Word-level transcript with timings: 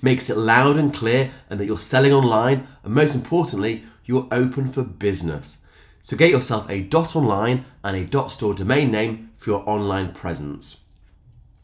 Makes 0.03 0.29
it 0.29 0.37
loud 0.37 0.77
and 0.77 0.93
clear 0.93 1.31
and 1.49 1.59
that 1.59 1.65
you're 1.65 1.79
selling 1.79 2.13
online 2.13 2.69
and 2.83 2.93
most 2.93 3.15
importantly, 3.15 3.85
you're 4.05 4.29
open 4.31 4.67
for 4.67 4.83
business. 4.83 5.65
So 6.01 6.17
get 6.17 6.31
yourself 6.31 6.69
a 6.69 6.89
.online 6.89 7.65
and 7.85 7.97
a 7.97 8.29
.store 8.29 8.55
domain 8.55 8.91
name 8.91 9.31
for 9.37 9.51
your 9.51 9.69
online 9.69 10.13
presence. 10.13 10.81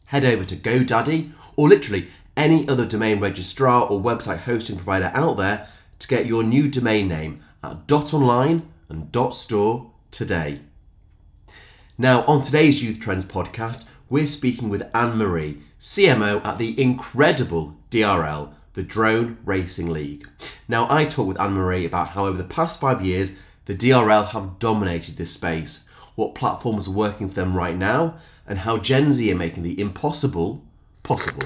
Head 0.05 0.23
over 0.25 0.45
to 0.45 0.55
GoDaddy 0.55 1.31
or 1.55 1.67
literally 1.67 2.07
any 2.35 2.67
other 2.69 2.85
domain 2.85 3.19
registrar 3.19 3.83
or 3.83 3.99
website 3.99 4.39
hosting 4.39 4.77
provider 4.77 5.11
out 5.13 5.37
there 5.37 5.67
to 5.99 6.07
get 6.07 6.25
your 6.25 6.43
new 6.43 6.69
domain 6.69 7.07
name 7.07 7.43
at 7.67 7.91
.online 8.13 8.67
and 8.89 9.11
Dot 9.11 9.35
.store 9.35 9.91
today. 10.11 10.61
Now, 11.97 12.23
on 12.25 12.41
today's 12.41 12.83
Youth 12.83 12.99
Trends 12.99 13.25
podcast, 13.25 13.85
we're 14.09 14.27
speaking 14.27 14.69
with 14.69 14.89
Anne 14.93 15.17
Marie, 15.17 15.61
CMO 15.79 16.43
at 16.45 16.57
the 16.57 16.79
incredible 16.81 17.77
DRL, 17.91 18.53
the 18.73 18.83
Drone 18.83 19.37
Racing 19.43 19.89
League. 19.89 20.27
Now, 20.67 20.87
I 20.89 21.05
talked 21.05 21.27
with 21.27 21.39
Anne 21.39 21.53
Marie 21.53 21.85
about 21.85 22.09
how 22.09 22.25
over 22.25 22.37
the 22.37 22.43
past 22.43 22.79
five 22.79 23.03
years 23.03 23.37
the 23.65 23.75
DRL 23.75 24.29
have 24.29 24.59
dominated 24.59 25.17
this 25.17 25.33
space, 25.33 25.87
what 26.15 26.35
platforms 26.35 26.87
are 26.87 26.91
working 26.91 27.27
for 27.27 27.35
them 27.35 27.55
right 27.55 27.75
now, 27.75 28.17
and 28.47 28.59
how 28.59 28.77
Gen 28.77 29.11
Z 29.11 29.29
are 29.31 29.35
making 29.35 29.63
the 29.63 29.79
impossible 29.79 30.63
possible. 31.03 31.41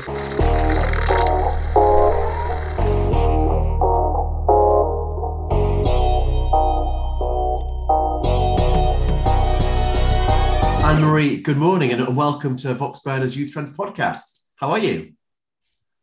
Marie, 11.22 11.40
good 11.40 11.58
morning 11.58 11.92
and 11.92 12.18
welcome 12.18 12.56
to 12.56 12.74
Voxburner's 12.74 13.38
Youth 13.38 13.52
Trends 13.52 13.70
podcast. 13.70 14.46
How 14.56 14.72
are 14.72 14.80
you? 14.80 15.14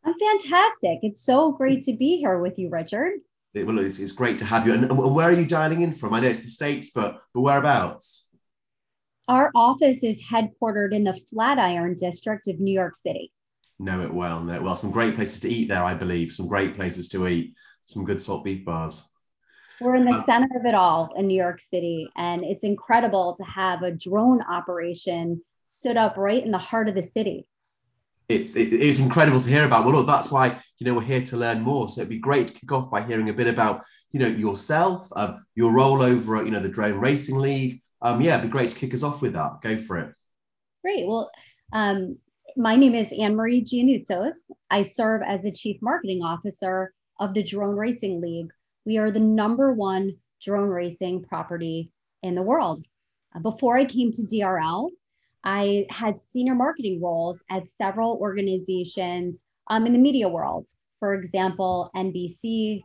I'm 0.05 0.13
fantastic. 0.17 0.99
It's 1.01 1.21
so 1.21 1.51
great 1.51 1.83
to 1.83 1.93
be 1.97 2.19
here 2.19 2.39
with 2.39 2.57
you, 2.57 2.69
Richard 2.69 3.15
it, 3.53 3.67
well, 3.67 3.79
it's, 3.79 3.99
it's 3.99 4.13
great 4.13 4.37
to 4.37 4.45
have 4.45 4.65
you. 4.65 4.73
And, 4.73 4.85
and 4.85 4.97
where 4.97 5.27
are 5.27 5.33
you 5.33 5.45
dialing 5.45 5.81
in 5.81 5.91
from? 5.91 6.13
I 6.13 6.21
know 6.21 6.29
it's 6.29 6.39
the 6.39 6.47
States, 6.47 6.91
but, 6.95 7.21
but 7.33 7.41
whereabouts? 7.41 8.29
Our 9.27 9.51
office 9.53 10.05
is 10.05 10.23
headquartered 10.23 10.93
in 10.93 11.03
the 11.03 11.19
Flatiron 11.29 11.97
district 11.99 12.47
of 12.47 12.61
New 12.61 12.73
York 12.73 12.95
City. 12.95 13.33
Know 13.77 14.03
it 14.03 14.13
well. 14.13 14.39
Know 14.39 14.53
it 14.53 14.63
well. 14.63 14.77
Some 14.77 14.91
great 14.91 15.15
places 15.15 15.41
to 15.41 15.49
eat 15.49 15.67
there, 15.67 15.83
I 15.83 15.95
believe. 15.95 16.31
Some 16.31 16.47
great 16.47 16.75
places 16.75 17.09
to 17.09 17.27
eat. 17.27 17.55
Some 17.81 18.05
good 18.05 18.21
salt 18.21 18.45
beef 18.45 18.63
bars. 18.63 19.11
We're 19.81 19.95
in 19.95 20.05
the 20.05 20.15
uh, 20.15 20.23
center 20.23 20.49
of 20.57 20.65
it 20.65 20.75
all 20.75 21.13
in 21.15 21.27
New 21.27 21.37
York 21.37 21.61
City. 21.61 22.09
And 22.15 22.43
it's 22.43 22.63
incredible 22.63 23.35
to 23.37 23.43
have 23.43 23.83
a 23.83 23.91
drone 23.91 24.41
operation 24.41 25.41
stood 25.65 25.97
up 25.97 26.17
right 26.17 26.43
in 26.43 26.51
the 26.51 26.57
heart 26.57 26.89
of 26.89 26.95
the 26.95 27.03
city 27.03 27.47
it's 28.29 28.55
it, 28.55 28.71
it's 28.71 28.99
incredible 28.99 29.41
to 29.41 29.49
hear 29.49 29.65
about. 29.65 29.83
Well, 29.83 29.95
look, 29.95 30.07
that's 30.07 30.31
why 30.31 30.59
you 30.77 30.85
know 30.85 30.93
we're 30.93 31.01
here 31.01 31.21
to 31.21 31.37
learn 31.37 31.61
more. 31.61 31.89
So 31.89 32.01
it'd 32.01 32.09
be 32.09 32.19
great 32.19 32.47
to 32.49 32.53
kick 32.53 32.71
off 32.71 32.89
by 32.89 33.01
hearing 33.01 33.27
a 33.29 33.33
bit 33.33 33.47
about 33.47 33.83
you 34.11 34.19
know 34.19 34.27
yourself, 34.27 35.09
um, 35.15 35.43
your 35.55 35.71
role 35.71 36.01
over 36.01 36.37
at 36.37 36.45
you 36.45 36.51
know 36.51 36.61
the 36.61 36.69
Drone 36.69 36.99
Racing 36.99 37.39
League. 37.39 37.81
Um, 38.01 38.21
yeah, 38.21 38.37
it'd 38.37 38.43
be 38.43 38.51
great 38.51 38.69
to 38.69 38.75
kick 38.75 38.93
us 38.93 39.03
off 39.03 39.21
with 39.21 39.33
that. 39.33 39.61
Go 39.61 39.79
for 39.79 39.97
it. 39.97 40.13
Great. 40.83 41.07
Well, 41.07 41.29
um, 41.73 42.17
my 42.55 42.75
name 42.75 42.95
is 42.95 43.11
Anne 43.11 43.35
Marie 43.35 43.61
Gianutsos. 43.61 44.35
I 44.69 44.83
serve 44.83 45.21
as 45.25 45.41
the 45.41 45.51
Chief 45.51 45.81
Marketing 45.81 46.21
Officer 46.23 46.93
of 47.19 47.33
the 47.33 47.43
Drone 47.43 47.75
Racing 47.75 48.21
League. 48.21 48.51
We 48.89 48.97
are 48.97 49.11
the 49.11 49.19
number 49.19 49.71
one 49.71 50.15
drone 50.41 50.69
racing 50.69 51.21
property 51.21 51.91
in 52.23 52.33
the 52.33 52.41
world. 52.41 52.83
Uh, 53.35 53.39
before 53.39 53.77
I 53.77 53.85
came 53.85 54.11
to 54.11 54.23
DRL, 54.23 54.89
I 55.43 55.85
had 55.91 56.17
senior 56.17 56.55
marketing 56.55 56.99
roles 56.99 57.39
at 57.51 57.69
several 57.69 58.17
organizations 58.19 59.45
um, 59.67 59.85
in 59.85 59.93
the 59.93 59.99
media 59.99 60.27
world. 60.27 60.69
For 60.97 61.13
example, 61.13 61.91
NBC, 61.95 62.81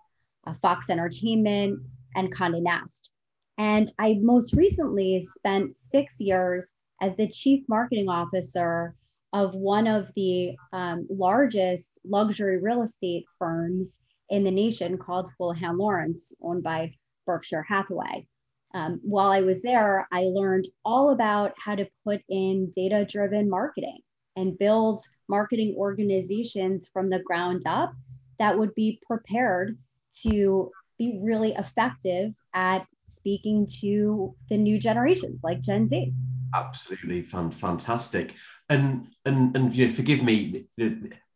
uh, 0.47 0.53
Fox 0.61 0.91
Entertainment, 0.91 1.81
and 2.15 2.31
Condé 2.31 2.61
Nast. 2.61 3.09
And 3.57 3.91
I 3.99 4.19
most 4.21 4.53
recently 4.53 5.23
spent 5.23 5.75
six 5.75 6.21
years 6.21 6.71
as 7.01 7.17
the 7.17 7.29
chief 7.29 7.65
marketing 7.67 8.11
officer 8.11 8.95
of 9.33 9.55
one 9.55 9.87
of 9.87 10.11
the 10.17 10.53
um, 10.75 11.07
largest 11.09 11.99
luxury 12.05 12.61
real 12.61 12.83
estate 12.83 13.25
firms 13.39 14.01
in 14.31 14.45
the 14.45 14.51
nation 14.51 14.99
called 14.99 15.31
Houlihan 15.39 15.77
Lawrence, 15.79 16.35
owned 16.43 16.63
by 16.63 16.93
Berkshire 17.27 17.63
Hathaway. 17.63 18.27
Um, 18.75 19.01
while 19.05 19.31
I 19.31 19.43
was 19.43 19.63
there, 19.63 20.09
I 20.11 20.23
learned 20.23 20.67
all 20.85 21.11
about 21.11 21.53
how 21.59 21.77
to 21.77 21.87
put 22.05 22.23
in 22.29 22.73
data 22.75 23.07
driven 23.09 23.49
marketing 23.49 23.99
and 24.37 24.59
build 24.59 25.01
marketing 25.29 25.77
organizations 25.79 26.89
from 26.93 27.09
the 27.09 27.21
ground 27.21 27.63
up 27.67 27.93
that 28.39 28.59
would 28.59 28.75
be 28.75 29.01
prepared 29.07 29.79
to 30.23 30.71
be 30.99 31.19
really 31.23 31.53
effective 31.53 32.33
at 32.53 32.85
speaking 33.07 33.67
to 33.81 34.35
the 34.49 34.57
new 34.57 34.79
generations 34.79 35.41
like 35.43 35.61
Gen 35.61 35.89
Z. 35.89 36.13
Absolutely 36.55 37.23
fun, 37.23 37.51
fantastic. 37.51 38.35
And 38.69 39.09
and 39.25 39.55
and 39.57 39.75
you 39.75 39.87
know, 39.87 39.93
forgive 39.93 40.23
me, 40.23 40.67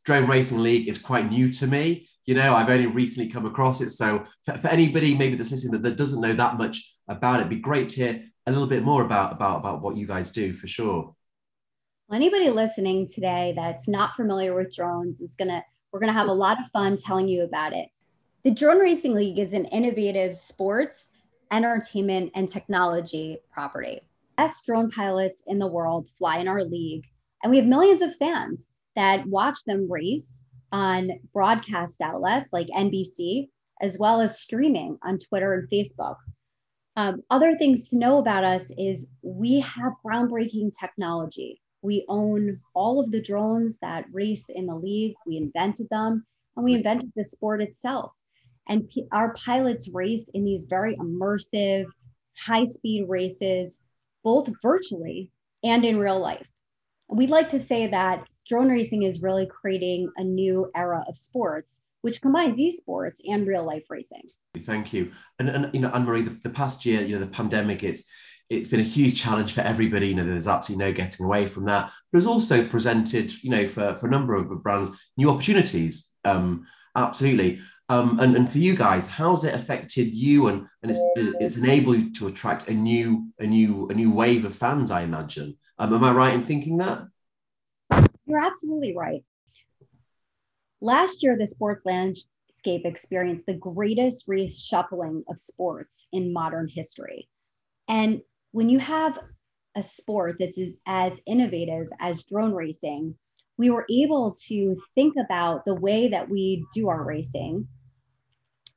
drone 0.04 0.26
racing 0.26 0.62
league 0.62 0.88
is 0.88 0.98
quite 0.98 1.30
new 1.30 1.52
to 1.52 1.66
me. 1.66 2.08
You 2.28 2.34
know, 2.34 2.54
I've 2.54 2.68
only 2.68 2.84
recently 2.84 3.30
come 3.30 3.46
across 3.46 3.80
it. 3.80 3.88
So 3.88 4.22
for, 4.44 4.58
for 4.58 4.68
anybody 4.68 5.16
maybe 5.16 5.34
that's 5.34 5.50
listening 5.50 5.72
that, 5.72 5.82
that 5.88 5.96
doesn't 5.96 6.20
know 6.20 6.34
that 6.34 6.58
much 6.58 6.94
about 7.08 7.36
it. 7.36 7.44
It'd 7.44 7.48
be 7.48 7.56
great 7.56 7.88
to 7.88 7.96
hear 7.96 8.22
a 8.46 8.52
little 8.52 8.66
bit 8.66 8.82
more 8.82 9.02
about, 9.02 9.32
about, 9.32 9.60
about 9.60 9.80
what 9.80 9.96
you 9.96 10.06
guys 10.06 10.30
do 10.30 10.52
for 10.52 10.66
sure. 10.66 11.14
Well, 12.06 12.16
anybody 12.16 12.50
listening 12.50 13.08
today 13.08 13.54
that's 13.56 13.88
not 13.88 14.14
familiar 14.14 14.54
with 14.54 14.74
drones 14.76 15.22
is 15.22 15.34
gonna 15.36 15.64
we're 15.90 16.00
gonna 16.00 16.12
have 16.12 16.28
a 16.28 16.32
lot 16.34 16.60
of 16.60 16.70
fun 16.70 16.98
telling 16.98 17.28
you 17.28 17.44
about 17.44 17.72
it. 17.72 17.88
The 18.42 18.50
Drone 18.50 18.78
Racing 18.78 19.14
League 19.14 19.38
is 19.38 19.54
an 19.54 19.64
innovative 19.64 20.36
sports, 20.36 21.08
entertainment, 21.50 22.32
and 22.34 22.46
technology 22.46 23.38
property. 23.50 24.02
Best 24.36 24.66
drone 24.66 24.90
pilots 24.90 25.42
in 25.46 25.58
the 25.58 25.66
world 25.66 26.10
fly 26.18 26.36
in 26.40 26.48
our 26.48 26.62
league, 26.62 27.06
and 27.42 27.50
we 27.50 27.56
have 27.56 27.66
millions 27.66 28.02
of 28.02 28.14
fans 28.16 28.74
that 28.96 29.26
watch 29.26 29.64
them 29.64 29.90
race 29.90 30.42
on 30.72 31.10
broadcast 31.32 32.00
outlets 32.00 32.52
like 32.52 32.66
NBC, 32.68 33.48
as 33.80 33.98
well 33.98 34.20
as 34.20 34.40
streaming 34.40 34.98
on 35.02 35.18
Twitter 35.18 35.54
and 35.54 35.68
Facebook. 35.70 36.16
Um, 36.96 37.22
other 37.30 37.54
things 37.54 37.90
to 37.90 37.98
know 37.98 38.18
about 38.18 38.44
us 38.44 38.72
is 38.76 39.06
we 39.22 39.60
have 39.60 39.92
groundbreaking 40.04 40.72
technology. 40.78 41.60
We 41.80 42.04
own 42.08 42.60
all 42.74 42.98
of 42.98 43.12
the 43.12 43.22
drones 43.22 43.78
that 43.82 44.06
race 44.10 44.46
in 44.48 44.66
the 44.66 44.74
league. 44.74 45.14
We 45.26 45.36
invented 45.36 45.88
them 45.90 46.26
and 46.56 46.64
we 46.64 46.74
invented 46.74 47.12
the 47.14 47.24
sport 47.24 47.62
itself. 47.62 48.10
And 48.68 48.88
p- 48.88 49.06
our 49.12 49.32
pilots 49.34 49.88
race 49.88 50.28
in 50.34 50.44
these 50.44 50.64
very 50.64 50.96
immersive, 50.96 51.86
high 52.36 52.64
speed 52.64 53.06
races, 53.08 53.80
both 54.24 54.50
virtually 54.60 55.30
and 55.62 55.84
in 55.84 55.98
real 55.98 56.18
life. 56.18 56.48
We 57.08 57.26
like 57.26 57.48
to 57.50 57.60
say 57.60 57.86
that 57.86 58.26
drone 58.46 58.68
racing 58.68 59.02
is 59.02 59.22
really 59.22 59.46
creating 59.46 60.10
a 60.16 60.24
new 60.24 60.70
era 60.74 61.04
of 61.08 61.18
sports 61.18 61.82
which 62.02 62.20
combines 62.20 62.58
esports 62.58 63.16
and 63.26 63.46
real 63.46 63.64
life 63.64 63.84
racing. 63.88 64.22
Thank 64.62 64.92
you. 64.92 65.10
And, 65.38 65.48
and 65.48 65.74
you 65.74 65.80
know, 65.80 65.90
Anne 65.90 66.04
Marie, 66.04 66.22
the, 66.22 66.38
the, 66.42 66.50
past 66.50 66.86
year, 66.86 67.02
you 67.02 67.14
know, 67.14 67.24
the 67.24 67.30
pandemic, 67.30 67.82
it's 67.82 68.04
it's 68.48 68.70
been 68.70 68.80
a 68.80 68.84
huge 68.84 69.20
challenge 69.20 69.52
for 69.52 69.60
everybody. 69.60 70.08
You 70.08 70.14
know, 70.14 70.24
there's 70.24 70.48
absolutely 70.48 70.86
no 70.86 70.92
getting 70.92 71.26
away 71.26 71.46
from 71.46 71.66
that. 71.66 71.92
But 72.10 72.18
it's 72.18 72.26
also 72.26 72.66
presented, 72.66 73.32
you 73.44 73.50
know, 73.50 73.66
for, 73.66 73.94
for 73.96 74.06
a 74.06 74.10
number 74.10 74.34
of 74.34 74.62
brands, 74.62 74.90
new 75.18 75.28
opportunities. 75.28 76.08
Um, 76.24 76.64
absolutely. 76.96 77.60
Um, 77.90 78.20
and, 78.20 78.36
and 78.36 78.50
for 78.50 78.58
you 78.58 78.76
guys, 78.76 79.08
how's 79.08 79.44
it 79.44 79.54
affected 79.54 80.14
you 80.14 80.48
and, 80.48 80.66
and 80.82 80.90
it's, 80.90 81.00
it's 81.16 81.56
enabled 81.56 81.96
you 81.96 82.12
to 82.14 82.26
attract 82.26 82.68
a 82.68 82.74
new 82.74 83.28
a 83.38 83.46
new 83.46 83.88
a 83.88 83.94
new 83.94 84.10
wave 84.10 84.44
of 84.44 84.54
fans, 84.54 84.90
I 84.90 85.02
imagine. 85.02 85.56
Um, 85.78 85.94
am 85.94 86.04
I 86.04 86.12
right 86.12 86.34
in 86.34 86.44
thinking 86.44 86.78
that? 86.78 87.06
You're 88.26 88.44
absolutely 88.44 88.94
right. 88.94 89.24
Last 90.82 91.22
year, 91.22 91.36
the 91.38 91.48
sports 91.48 91.86
landscape 91.86 92.82
experienced 92.84 93.46
the 93.46 93.54
greatest 93.54 94.28
reshuffling 94.28 95.22
of 95.30 95.40
sports 95.40 96.06
in 96.12 96.32
modern 96.32 96.68
history. 96.68 97.28
And 97.88 98.20
when 98.52 98.68
you 98.68 98.78
have 98.80 99.18
a 99.76 99.82
sport 99.82 100.36
that's 100.38 100.58
as, 100.58 100.72
as 100.86 101.20
innovative 101.26 101.88
as 102.00 102.24
drone 102.24 102.52
racing, 102.52 103.14
we 103.56 103.70
were 103.70 103.86
able 103.90 104.36
to 104.46 104.76
think 104.94 105.14
about 105.18 105.64
the 105.64 105.74
way 105.74 106.08
that 106.08 106.28
we 106.28 106.66
do 106.74 106.88
our 106.88 107.02
racing 107.02 107.66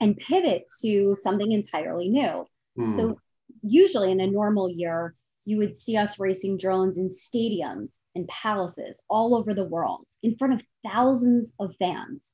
and 0.01 0.17
pivot 0.17 0.65
to 0.81 1.15
something 1.21 1.51
entirely 1.51 2.09
new. 2.09 2.45
Mm. 2.77 2.95
So, 2.95 3.19
usually 3.61 4.11
in 4.11 4.19
a 4.19 4.27
normal 4.27 4.69
year, 4.69 5.15
you 5.45 5.57
would 5.57 5.77
see 5.77 5.95
us 5.95 6.19
racing 6.19 6.57
drones 6.57 6.97
in 6.97 7.09
stadiums 7.09 7.99
and 8.15 8.27
palaces 8.27 9.01
all 9.09 9.35
over 9.35 9.53
the 9.53 9.63
world 9.63 10.05
in 10.21 10.35
front 10.35 10.53
of 10.53 10.63
thousands 10.85 11.53
of 11.59 11.75
fans. 11.79 12.33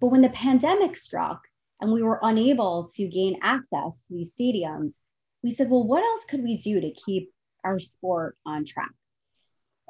But 0.00 0.08
when 0.08 0.22
the 0.22 0.30
pandemic 0.30 0.96
struck 0.96 1.42
and 1.80 1.92
we 1.92 2.02
were 2.02 2.18
unable 2.22 2.88
to 2.96 3.08
gain 3.08 3.38
access 3.42 4.06
to 4.06 4.14
these 4.14 4.34
stadiums, 4.38 4.98
we 5.42 5.50
said, 5.50 5.70
well, 5.70 5.84
what 5.84 6.02
else 6.02 6.24
could 6.28 6.42
we 6.42 6.56
do 6.56 6.80
to 6.80 6.92
keep 6.92 7.30
our 7.64 7.78
sport 7.78 8.36
on 8.46 8.64
track? 8.64 8.92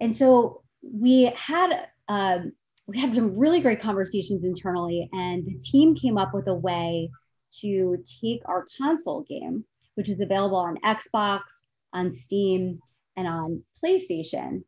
And 0.01 0.17
so 0.17 0.63
we 0.83 1.33
had 1.37 1.87
um, 2.09 2.53
we 2.87 2.99
had 2.99 3.15
some 3.15 3.37
really 3.37 3.61
great 3.61 3.81
conversations 3.81 4.45
internally, 4.45 5.09
and 5.13 5.47
the 5.47 5.59
team 5.59 5.95
came 5.95 6.19
up 6.19 6.35
with 6.35 6.49
a 6.49 6.55
way 6.55 7.11
to 7.61 8.03
take 8.23 8.41
our 8.47 8.67
console 8.79 9.23
game, 9.23 9.65
which 9.95 10.09
is 10.09 10.21
available 10.21 10.57
on 10.57 10.79
Xbox, 10.85 11.41
on 11.93 12.13
Steam, 12.13 12.81
and 13.17 13.29
on 13.29 13.63
PlayStation, 13.83 14.63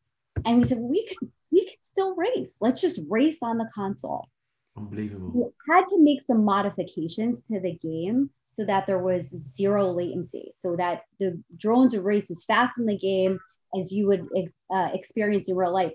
and 0.44 0.58
we 0.58 0.64
said 0.64 0.78
well, 0.78 0.88
we 0.88 1.06
could 1.06 1.30
we 1.50 1.64
could 1.64 1.78
still 1.82 2.14
race. 2.16 2.56
Let's 2.60 2.80
just 2.80 3.00
race 3.08 3.38
on 3.42 3.58
the 3.58 3.68
console. 3.74 4.28
Unbelievable. 4.76 5.30
We 5.32 5.72
had 5.72 5.86
to 5.86 6.02
make 6.02 6.20
some 6.20 6.44
modifications 6.44 7.46
to 7.46 7.60
the 7.60 7.78
game 7.78 8.30
so 8.46 8.64
that 8.64 8.86
there 8.86 8.98
was 8.98 9.28
zero 9.28 9.92
latency, 9.92 10.50
so 10.54 10.76
that 10.76 11.02
the 11.20 11.42
drones 11.56 11.94
would 11.94 12.04
race 12.04 12.30
as 12.30 12.44
fast 12.44 12.78
in 12.78 12.86
the 12.86 12.98
game 12.98 13.38
as 13.78 13.92
you 13.92 14.06
would 14.06 14.26
ex- 14.36 14.62
uh, 14.72 14.88
experience 14.92 15.48
in 15.48 15.56
real 15.56 15.72
life. 15.72 15.92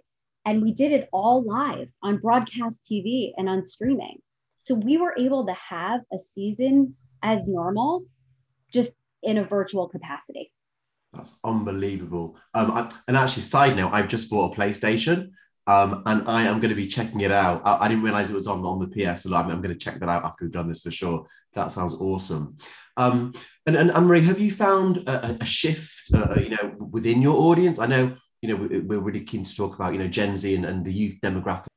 And 0.49 0.63
we 0.63 0.71
did 0.71 0.91
it 0.91 1.09
all 1.13 1.43
live 1.43 1.89
on 2.01 2.17
broadcast 2.17 2.87
TV 2.89 3.33
and 3.37 3.47
on 3.47 3.63
streaming. 3.67 4.17
So 4.57 4.73
we 4.73 4.97
were 4.97 5.13
able 5.15 5.45
to 5.45 5.53
have 5.53 6.01
a 6.11 6.17
season 6.17 6.95
as 7.21 7.47
normal, 7.47 8.05
just 8.73 8.95
in 9.21 9.37
a 9.37 9.43
virtual 9.43 9.87
capacity. 9.87 10.51
That's 11.13 11.37
unbelievable. 11.43 12.35
Um, 12.55 12.71
I, 12.71 12.91
and 13.07 13.15
actually, 13.15 13.43
side 13.43 13.77
note, 13.77 13.91
I've 13.93 14.07
just 14.07 14.31
bought 14.31 14.51
a 14.51 14.59
PlayStation. 14.59 15.33
Um, 15.67 16.01
and 16.07 16.27
I 16.27 16.45
am 16.45 16.59
going 16.59 16.69
to 16.69 16.75
be 16.75 16.87
checking 16.87 17.21
it 17.21 17.31
out. 17.31 17.61
I, 17.63 17.85
I 17.85 17.87
didn't 17.87 18.03
realize 18.03 18.31
it 18.31 18.33
was 18.33 18.47
on, 18.47 18.65
on 18.65 18.79
the 18.79 18.87
PS, 18.87 19.21
so 19.21 19.35
I'm, 19.35 19.51
I'm, 19.51 19.61
going 19.61 19.77
to 19.77 19.79
check 19.79 19.99
that 19.99 20.09
out 20.09 20.25
after 20.25 20.45
we've 20.45 20.51
done 20.51 20.67
this 20.67 20.81
for 20.81 20.89
sure. 20.89 21.27
That 21.53 21.71
sounds 21.71 21.93
awesome. 21.93 22.55
Um, 22.97 23.33
and, 23.67 23.75
and 23.75 23.91
Anne 23.91 24.05
Marie, 24.05 24.23
have 24.23 24.39
you 24.39 24.49
found 24.49 24.97
a, 25.07 25.37
a 25.39 25.45
shift, 25.45 26.11
uh, 26.11 26.33
you 26.39 26.49
know, 26.49 26.73
within 26.79 27.21
your 27.21 27.37
audience? 27.37 27.77
I 27.77 27.85
know 27.85 28.15
you 28.41 28.49
know, 28.49 28.81
we're 28.85 28.99
really 28.99 29.21
keen 29.21 29.43
to 29.43 29.55
talk 29.55 29.75
about, 29.75 29.93
you 29.93 29.99
know, 29.99 30.07
Gen 30.07 30.37
Z 30.37 30.53
and, 30.53 30.65
and 30.65 30.85
the 30.85 30.93
youth 30.93 31.19
demographic. 31.21 31.67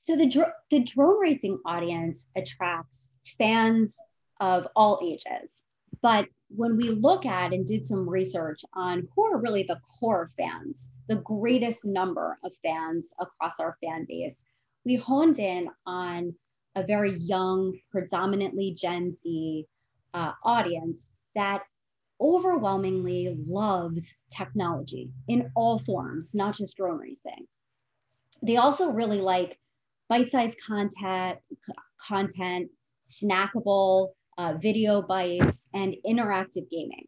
So 0.00 0.16
the, 0.16 0.26
dr- 0.26 0.52
the 0.70 0.80
drone 0.80 1.20
racing 1.20 1.58
audience 1.64 2.30
attracts 2.36 3.16
fans 3.38 3.98
of 4.40 4.66
all 4.74 5.00
ages. 5.02 5.64
But 6.00 6.26
when 6.48 6.76
we 6.76 6.90
look 6.90 7.24
at 7.24 7.52
and 7.52 7.64
did 7.66 7.84
some 7.84 8.08
research 8.08 8.60
on 8.74 9.08
who 9.14 9.24
are 9.24 9.38
really 9.38 9.62
the 9.62 9.78
core 9.98 10.28
fans, 10.36 10.90
the 11.08 11.16
greatest 11.16 11.84
number 11.84 12.38
of 12.44 12.52
fans 12.62 13.14
across 13.20 13.60
our 13.60 13.76
fan 13.82 14.06
base, 14.08 14.44
we 14.84 14.96
honed 14.96 15.38
in 15.38 15.68
on 15.86 16.34
a 16.74 16.82
very 16.82 17.12
young, 17.12 17.78
predominantly 17.90 18.74
Gen 18.74 19.12
Z 19.12 19.66
uh, 20.14 20.32
audience 20.42 21.10
that 21.34 21.62
overwhelmingly 22.22 23.36
loves 23.46 24.14
technology 24.30 25.10
in 25.26 25.50
all 25.56 25.78
forms, 25.80 26.34
not 26.34 26.56
just 26.56 26.76
drone 26.76 26.98
racing. 26.98 27.46
They 28.42 28.56
also 28.56 28.90
really 28.90 29.20
like 29.20 29.58
bite-sized 30.08 30.58
content, 30.64 31.38
content, 32.00 32.70
snackable 33.04 34.10
uh, 34.38 34.54
video 34.60 35.02
bites, 35.02 35.68
and 35.74 35.96
interactive 36.06 36.70
gaming. 36.70 37.06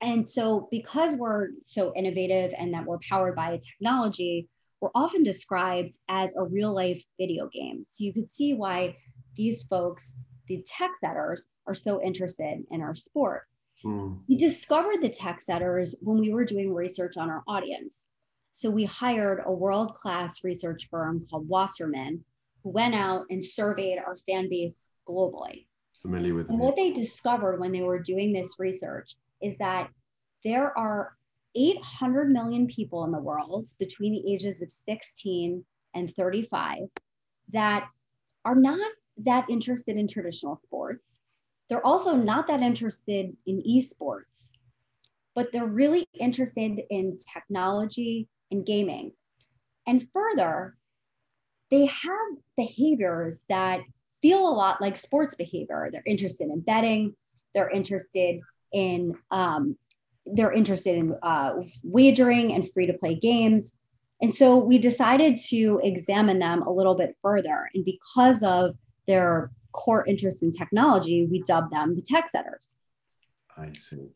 And 0.00 0.28
so, 0.28 0.68
because 0.70 1.16
we're 1.16 1.48
so 1.62 1.92
innovative 1.96 2.52
and 2.56 2.72
that 2.74 2.84
we're 2.84 2.98
powered 3.08 3.34
by 3.34 3.58
technology, 3.58 4.48
we're 4.80 4.90
often 4.94 5.24
described 5.24 5.98
as 6.08 6.32
a 6.36 6.44
real 6.44 6.72
life 6.72 7.02
video 7.18 7.48
game. 7.52 7.82
So, 7.88 8.04
you 8.04 8.12
could 8.12 8.30
see 8.30 8.54
why 8.54 8.96
these 9.36 9.64
folks, 9.64 10.14
the 10.46 10.64
tech 10.66 10.92
setters, 11.00 11.48
are 11.66 11.74
so 11.74 12.00
interested 12.00 12.64
in 12.70 12.80
our 12.80 12.94
sport. 12.94 13.42
Mm. 13.84 14.20
We 14.28 14.36
discovered 14.36 15.02
the 15.02 15.08
tech 15.08 15.42
setters 15.42 15.94
when 16.00 16.18
we 16.18 16.32
were 16.32 16.44
doing 16.44 16.74
research 16.74 17.16
on 17.16 17.30
our 17.30 17.42
audience. 17.46 18.06
So 18.52 18.70
we 18.70 18.84
hired 18.84 19.42
a 19.44 19.52
world 19.52 19.94
class 19.94 20.42
research 20.42 20.88
firm 20.90 21.24
called 21.30 21.48
Wasserman, 21.48 22.24
who 22.62 22.70
went 22.70 22.94
out 22.94 23.26
and 23.30 23.44
surveyed 23.44 23.98
our 23.98 24.16
fan 24.28 24.48
base 24.48 24.90
globally. 25.08 25.66
Familiar 26.02 26.34
with 26.34 26.48
And 26.48 26.58
what 26.58 26.76
they 26.76 26.90
discovered 26.90 27.60
when 27.60 27.72
they 27.72 27.82
were 27.82 27.98
doing 27.98 28.32
this 28.32 28.56
research 28.58 29.14
is 29.42 29.58
that 29.58 29.90
there 30.44 30.76
are 30.76 31.16
800 31.54 32.30
million 32.30 32.66
people 32.66 33.04
in 33.04 33.12
the 33.12 33.18
world 33.18 33.68
between 33.78 34.12
the 34.12 34.32
ages 34.32 34.62
of 34.62 34.70
16 34.70 35.64
and 35.94 36.14
35 36.14 36.78
that 37.52 37.88
are 38.44 38.54
not 38.54 38.90
that 39.18 39.48
interested 39.50 39.96
in 39.96 40.06
traditional 40.06 40.56
sports 40.56 41.18
they're 41.68 41.86
also 41.86 42.16
not 42.16 42.46
that 42.46 42.60
interested 42.60 43.36
in 43.46 43.62
esports, 43.62 44.48
but 45.34 45.52
they're 45.52 45.66
really 45.66 46.06
interested 46.18 46.80
in 46.90 47.18
technology 47.32 48.28
and 48.50 48.64
gaming. 48.64 49.12
And 49.86 50.06
further, 50.12 50.76
they 51.70 51.86
have 51.86 52.28
behaviors 52.56 53.42
that 53.48 53.80
feel 54.22 54.48
a 54.48 54.50
lot 54.50 54.80
like 54.80 54.96
sports 54.96 55.34
behavior. 55.34 55.88
They're 55.92 56.02
interested 56.06 56.48
in 56.48 56.60
betting, 56.60 57.14
they're 57.54 57.70
interested 57.70 58.40
in 58.72 59.14
um, 59.30 59.76
they're 60.26 60.52
interested 60.52 60.96
in 60.96 61.16
uh, 61.22 61.54
wagering 61.82 62.52
and 62.52 62.70
free 62.72 62.86
to 62.86 62.92
play 62.92 63.14
games. 63.14 63.80
And 64.20 64.34
so 64.34 64.56
we 64.56 64.78
decided 64.78 65.38
to 65.48 65.80
examine 65.82 66.38
them 66.38 66.62
a 66.62 66.70
little 66.70 66.94
bit 66.94 67.16
further. 67.22 67.70
And 67.72 67.84
because 67.84 68.42
of 68.42 68.74
their 69.06 69.50
core 69.78 70.04
interest 70.06 70.42
in 70.42 70.50
technology, 70.50 71.26
we 71.30 71.42
dub 71.42 71.70
them 71.70 71.94
the 71.94 72.02
tech 72.02 72.28
setters. 72.28 72.74
I 73.56 73.72
see. 73.74 74.10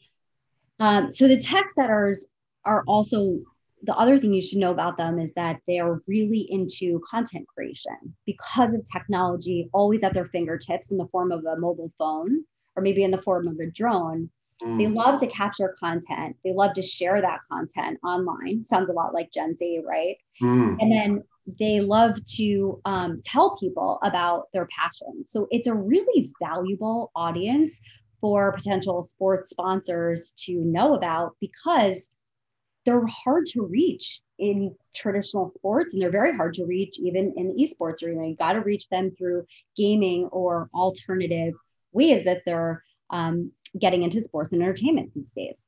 Um, 0.80 1.12
so 1.12 1.28
the 1.28 1.36
tech 1.36 1.70
setters 1.70 2.26
are 2.64 2.82
also 2.86 3.38
the 3.84 3.94
other 3.96 4.16
thing 4.16 4.32
you 4.32 4.42
should 4.42 4.58
know 4.58 4.70
about 4.70 4.96
them 4.96 5.18
is 5.18 5.34
that 5.34 5.58
they 5.66 5.80
are 5.80 6.02
really 6.06 6.46
into 6.50 7.00
content 7.08 7.46
creation 7.48 8.14
because 8.26 8.74
of 8.74 8.84
technology 8.90 9.68
always 9.72 10.04
at 10.04 10.14
their 10.14 10.24
fingertips 10.24 10.92
in 10.92 10.98
the 10.98 11.06
form 11.08 11.32
of 11.32 11.44
a 11.44 11.56
mobile 11.56 11.92
phone 11.98 12.44
or 12.76 12.82
maybe 12.82 13.02
in 13.02 13.10
the 13.10 13.20
form 13.22 13.48
of 13.48 13.58
a 13.58 13.66
drone. 13.70 14.30
Mm. 14.62 14.78
They 14.78 14.86
love 14.86 15.18
to 15.20 15.26
capture 15.26 15.74
content. 15.80 16.36
They 16.44 16.52
love 16.52 16.74
to 16.74 16.82
share 16.82 17.20
that 17.20 17.40
content 17.50 17.98
online. 18.04 18.62
Sounds 18.62 18.88
a 18.88 18.92
lot 18.92 19.14
like 19.14 19.32
Gen 19.32 19.56
Z, 19.56 19.82
right? 19.84 20.16
Mm. 20.40 20.76
And 20.80 20.92
then 20.92 21.24
they 21.58 21.80
love 21.80 22.22
to 22.36 22.80
um, 22.84 23.20
tell 23.24 23.56
people 23.56 23.98
about 24.02 24.44
their 24.52 24.66
passion. 24.66 25.24
So 25.26 25.48
it's 25.50 25.66
a 25.66 25.74
really 25.74 26.30
valuable 26.40 27.10
audience 27.14 27.80
for 28.20 28.52
potential 28.52 29.02
sports 29.02 29.50
sponsors 29.50 30.32
to 30.38 30.52
know 30.52 30.94
about 30.94 31.36
because 31.40 32.12
they're 32.84 33.06
hard 33.06 33.46
to 33.46 33.62
reach 33.62 34.20
in 34.38 34.74
traditional 34.94 35.48
sports 35.48 35.92
and 35.92 36.02
they're 36.02 36.10
very 36.10 36.34
hard 36.34 36.54
to 36.54 36.64
reach 36.64 36.98
even 36.98 37.32
in 37.36 37.48
the 37.48 37.54
esports 37.54 38.02
arena. 38.02 38.26
You 38.28 38.36
got 38.36 38.54
to 38.54 38.60
reach 38.60 38.88
them 38.88 39.12
through 39.16 39.46
gaming 39.76 40.26
or 40.26 40.68
alternative 40.74 41.54
ways 41.92 42.24
that 42.24 42.42
they're 42.46 42.82
um, 43.10 43.52
getting 43.78 44.02
into 44.02 44.20
sports 44.20 44.52
and 44.52 44.62
entertainment 44.62 45.12
these 45.14 45.32
days. 45.32 45.66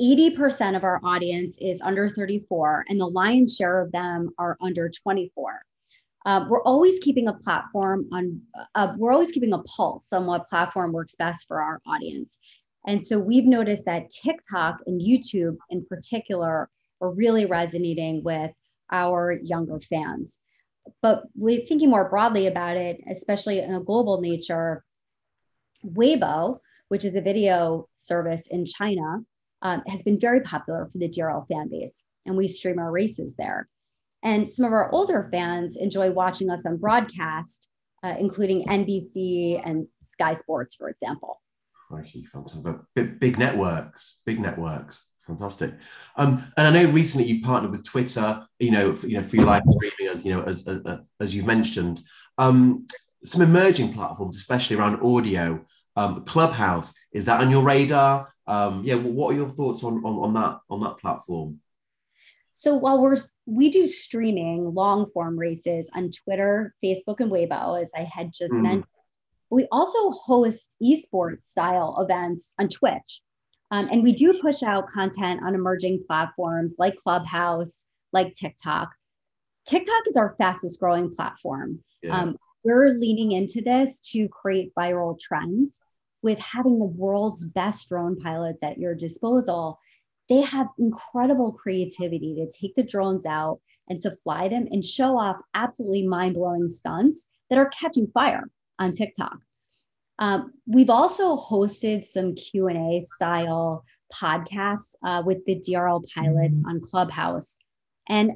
80% 0.00 0.76
of 0.76 0.84
our 0.84 1.00
audience 1.04 1.58
is 1.60 1.80
under 1.80 2.08
34, 2.08 2.84
and 2.88 3.00
the 3.00 3.06
lion's 3.06 3.56
share 3.56 3.80
of 3.80 3.90
them 3.90 4.30
are 4.38 4.56
under 4.60 4.88
24. 4.88 5.62
Uh, 6.24 6.44
we're 6.48 6.62
always 6.62 6.98
keeping 7.00 7.28
a 7.28 7.32
platform 7.32 8.06
on, 8.12 8.40
uh, 8.74 8.92
we're 8.96 9.12
always 9.12 9.30
keeping 9.30 9.52
a 9.52 9.58
pulse 9.60 10.12
on 10.12 10.26
what 10.26 10.48
platform 10.48 10.92
works 10.92 11.14
best 11.16 11.46
for 11.48 11.60
our 11.60 11.80
audience. 11.86 12.38
And 12.86 13.04
so 13.04 13.18
we've 13.18 13.44
noticed 13.44 13.84
that 13.86 14.10
TikTok 14.10 14.78
and 14.86 15.00
YouTube 15.00 15.56
in 15.70 15.84
particular 15.84 16.68
are 17.00 17.10
really 17.10 17.46
resonating 17.46 18.22
with 18.22 18.52
our 18.90 19.38
younger 19.42 19.80
fans. 19.80 20.38
But 21.02 21.24
we're 21.34 21.66
thinking 21.66 21.90
more 21.90 22.08
broadly 22.08 22.46
about 22.46 22.76
it, 22.76 23.00
especially 23.10 23.58
in 23.58 23.74
a 23.74 23.80
global 23.80 24.20
nature. 24.20 24.84
Weibo, 25.84 26.60
which 26.88 27.04
is 27.04 27.14
a 27.14 27.20
video 27.20 27.88
service 27.94 28.46
in 28.48 28.64
China, 28.64 29.20
um, 29.62 29.82
has 29.86 30.02
been 30.02 30.18
very 30.18 30.40
popular 30.40 30.88
for 30.90 30.98
the 30.98 31.08
DRL 31.08 31.46
fan 31.48 31.68
base, 31.68 32.04
and 32.26 32.36
we 32.36 32.48
stream 32.48 32.78
our 32.78 32.90
races 32.90 33.34
there. 33.36 33.68
And 34.22 34.48
some 34.48 34.66
of 34.66 34.72
our 34.72 34.90
older 34.92 35.28
fans 35.30 35.76
enjoy 35.76 36.10
watching 36.10 36.50
us 36.50 36.66
on 36.66 36.76
broadcast, 36.76 37.68
uh, 38.02 38.14
including 38.18 38.66
NBC 38.66 39.60
and 39.64 39.88
Sky 40.02 40.34
Sports, 40.34 40.76
for 40.76 40.88
example. 40.88 41.40
Actually, 41.96 42.24
fantastic. 42.24 42.76
Big, 42.94 43.20
big 43.20 43.38
networks, 43.38 44.22
big 44.26 44.40
networks. 44.40 45.12
Fantastic. 45.26 45.74
Um, 46.16 46.42
and 46.56 46.66
I 46.66 46.70
know 46.70 46.90
recently 46.90 47.28
you 47.28 47.42
partnered 47.42 47.70
with 47.70 47.84
Twitter, 47.84 48.46
you 48.58 48.70
know, 48.70 48.96
for, 48.96 49.06
you 49.06 49.20
know, 49.20 49.26
for 49.26 49.36
your 49.36 49.44
live 49.44 49.62
streaming, 49.66 50.12
as 50.12 50.24
you 50.24 50.34
know, 50.34 50.42
as 50.42 50.66
as, 50.66 50.80
as 51.20 51.34
you 51.34 51.42
mentioned. 51.44 52.00
Um, 52.38 52.86
some 53.24 53.42
emerging 53.42 53.92
platforms, 53.92 54.36
especially 54.36 54.76
around 54.76 55.02
audio. 55.02 55.64
Um, 55.96 56.24
Clubhouse 56.24 56.94
is 57.12 57.24
that 57.24 57.40
on 57.40 57.50
your 57.50 57.62
radar? 57.62 58.32
Um, 58.48 58.82
yeah, 58.82 58.94
what 58.94 59.32
are 59.32 59.36
your 59.36 59.48
thoughts 59.48 59.84
on, 59.84 60.02
on 60.04 60.14
on 60.14 60.34
that 60.34 60.60
on 60.70 60.80
that 60.80 60.98
platform? 60.98 61.60
So 62.52 62.74
while 62.74 63.00
we're 63.00 63.18
we 63.46 63.68
do 63.68 63.86
streaming 63.86 64.74
long 64.74 65.10
form 65.10 65.38
races 65.38 65.90
on 65.94 66.10
Twitter, 66.10 66.74
Facebook, 66.82 67.20
and 67.20 67.30
Weibo, 67.30 67.80
as 67.80 67.92
I 67.94 68.02
had 68.04 68.32
just 68.32 68.54
mm. 68.54 68.62
mentioned, 68.62 68.84
we 69.50 69.68
also 69.70 70.10
host 70.12 70.74
esports 70.82 71.44
style 71.44 72.00
events 72.00 72.54
on 72.58 72.68
Twitch. 72.68 73.20
Um, 73.70 73.88
and 73.92 74.02
we 74.02 74.12
do 74.12 74.40
push 74.40 74.62
out 74.62 74.90
content 74.90 75.42
on 75.44 75.54
emerging 75.54 76.04
platforms 76.06 76.74
like 76.78 76.96
Clubhouse, 76.96 77.84
like 78.14 78.32
TikTok. 78.32 78.88
TikTok 79.66 80.04
is 80.08 80.16
our 80.16 80.34
fastest 80.38 80.80
growing 80.80 81.14
platform. 81.14 81.80
Yeah. 82.02 82.18
Um, 82.18 82.38
we're 82.64 82.88
leaning 82.88 83.32
into 83.32 83.60
this 83.60 84.00
to 84.12 84.26
create 84.28 84.72
viral 84.74 85.20
trends 85.20 85.80
with 86.22 86.38
having 86.38 86.78
the 86.78 86.84
world's 86.84 87.44
best 87.44 87.88
drone 87.88 88.18
pilots 88.18 88.62
at 88.62 88.78
your 88.78 88.94
disposal. 88.94 89.78
They 90.28 90.42
have 90.42 90.68
incredible 90.78 91.52
creativity 91.52 92.34
to 92.36 92.50
take 92.58 92.74
the 92.74 92.82
drones 92.82 93.24
out 93.24 93.60
and 93.88 94.00
to 94.02 94.16
fly 94.22 94.48
them 94.48 94.66
and 94.70 94.84
show 94.84 95.18
off 95.18 95.36
absolutely 95.54 96.06
mind 96.06 96.34
blowing 96.34 96.68
stunts 96.68 97.26
that 97.48 97.58
are 97.58 97.70
catching 97.70 98.08
fire 98.08 98.50
on 98.78 98.92
TikTok. 98.92 99.38
Um, 100.18 100.52
we've 100.66 100.90
also 100.90 101.36
hosted 101.36 102.04
some 102.04 102.34
Q&A 102.34 103.00
style 103.02 103.84
podcasts 104.12 104.94
uh, 105.04 105.22
with 105.24 105.44
the 105.46 105.60
DRL 105.60 106.04
pilots 106.14 106.60
mm-hmm. 106.60 106.68
on 106.68 106.80
Clubhouse. 106.80 107.56
And 108.08 108.32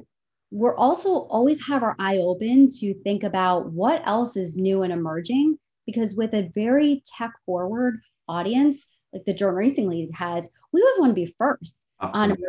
we're 0.51 0.77
also 0.77 1.09
always 1.09 1.65
have 1.67 1.83
our 1.83 1.95
eye 1.99 2.17
open 2.17 2.69
to 2.79 2.93
think 3.03 3.23
about 3.23 3.71
what 3.71 4.01
else 4.05 4.37
is 4.37 4.55
new 4.55 4.83
and 4.83 4.93
emerging 4.93 5.57
because 5.85 6.15
with 6.15 6.33
a 6.33 6.51
very 6.55 7.03
tech 7.17 7.31
forward 7.45 7.99
audience 8.27 8.87
like 9.13 9.25
the 9.25 9.33
drone 9.33 9.55
racing 9.55 9.87
league 9.89 10.13
has 10.13 10.49
we 10.71 10.81
always 10.81 10.99
want 10.99 11.09
to 11.09 11.13
be 11.13 11.35
first 11.37 11.85
Absolutely. 12.01 12.45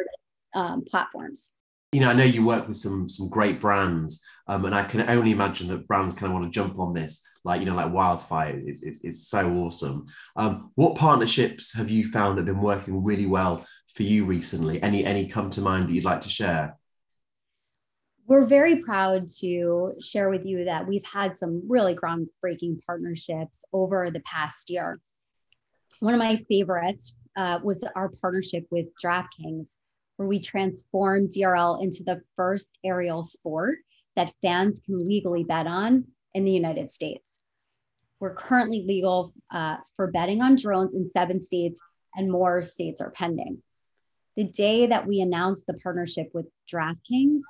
on 0.55 0.73
um, 0.73 0.85
platforms 0.85 1.51
you 1.95 2.01
know, 2.01 2.09
I 2.09 2.13
know 2.13 2.25
you 2.25 2.45
work 2.45 2.67
with 2.67 2.77
some 2.77 3.09
some 3.09 3.29
great 3.29 3.61
brands, 3.61 4.21
um, 4.49 4.65
and 4.65 4.75
I 4.75 4.83
can 4.83 5.09
only 5.09 5.31
imagine 5.31 5.69
that 5.69 5.87
brands 5.87 6.13
kind 6.13 6.27
of 6.27 6.33
want 6.33 6.45
to 6.45 6.51
jump 6.51 6.77
on 6.81 6.93
this, 6.93 7.23
like 7.45 7.61
you 7.61 7.67
know, 7.67 7.77
like 7.77 7.93
wildfire. 7.93 8.61
is 8.67 8.83
it's, 8.83 9.05
it's 9.05 9.29
so 9.29 9.49
awesome. 9.59 10.07
Um, 10.35 10.73
what 10.75 10.97
partnerships 10.97 11.73
have 11.75 11.91
you 11.91 12.05
found 12.05 12.37
that 12.37 12.49
have 12.49 12.57
been 12.57 12.61
working 12.61 13.05
really 13.05 13.27
well 13.27 13.65
for 13.95 14.03
you 14.03 14.25
recently? 14.25 14.83
Any 14.83 15.05
any 15.05 15.29
come 15.29 15.51
to 15.51 15.61
mind 15.61 15.89
that 15.89 15.93
you'd 15.93 16.03
like 16.03 16.23
to 16.23 16.29
share? 16.29 16.77
We're 18.35 18.47
very 18.47 18.83
proud 18.83 19.31
to 19.43 19.95
share 20.01 20.29
with 20.29 20.45
you 20.45 20.65
that 20.65 20.89
we've 20.89 21.05
had 21.05 21.39
some 21.39 21.63
really 21.69 21.95
groundbreaking 21.95 22.85
partnerships 22.85 23.65
over 23.73 24.11
the 24.11 24.23
past 24.27 24.71
year. 24.71 24.99
One 26.01 26.15
of 26.15 26.19
my 26.19 26.45
favorites 26.49 27.15
uh, 27.37 27.61
was 27.63 27.85
our 27.95 28.11
partnership 28.21 28.67
with 28.73 28.87
DraftKings 29.01 29.77
where 30.17 30.27
we 30.27 30.41
transformed 30.41 31.31
DRL 31.31 31.81
into 31.81 32.03
the 32.03 32.23
first 32.35 32.77
aerial 32.85 33.23
sport 33.23 33.79
that 34.17 34.35
fans 34.43 34.81
can 34.85 35.07
legally 35.07 35.45
bet 35.45 35.69
on 35.69 36.07
in 36.35 36.45
the 36.45 36.51
United 36.51 36.91
States. 36.91 37.39
We're 38.19 38.35
currently 38.35 38.85
legal 38.85 39.33
uh, 39.53 39.77
for 39.95 40.11
betting 40.11 40.43
on 40.43 40.57
drones 40.57 40.93
in 40.93 41.07
seven 41.07 41.41
states, 41.41 41.81
and 42.17 42.33
more 42.33 42.63
states 42.63 43.01
are 43.01 43.13
pending. 43.13 43.63
The 44.35 44.43
day 44.43 44.89
that 44.89 45.07
we 45.07 45.21
announced 45.21 45.69
the 45.69 45.75
partnership 45.75 46.31
with 46.35 46.47
DraftKings, 46.69 47.43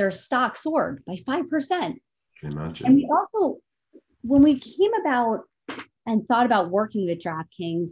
their 0.00 0.10
stock 0.10 0.56
soared 0.56 1.04
by 1.04 1.14
5%. 1.14 1.68
Can 2.40 2.52
imagine. 2.52 2.86
And 2.86 2.96
we 2.96 3.06
also, 3.12 3.58
when 4.22 4.40
we 4.40 4.58
came 4.58 4.92
about 4.98 5.42
and 6.06 6.26
thought 6.26 6.46
about 6.46 6.70
working 6.70 7.04
with 7.04 7.20
DraftKings, 7.20 7.90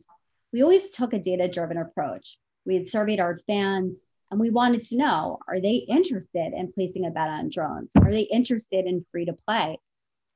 we 0.50 0.62
always 0.62 0.88
took 0.88 1.12
a 1.12 1.18
data 1.18 1.48
driven 1.48 1.76
approach. 1.76 2.38
We 2.64 2.76
had 2.76 2.88
surveyed 2.88 3.20
our 3.20 3.38
fans, 3.46 4.04
and 4.30 4.40
we 4.40 4.48
wanted 4.48 4.80
to 4.84 4.96
know 4.96 5.38
are 5.46 5.60
they 5.60 5.84
interested 5.86 6.54
in 6.54 6.72
placing 6.72 7.04
a 7.04 7.10
bet 7.10 7.28
on 7.28 7.50
drones? 7.50 7.92
Are 7.96 8.10
they 8.10 8.22
interested 8.22 8.86
in 8.86 9.04
free 9.12 9.26
to 9.26 9.34
play? 9.46 9.78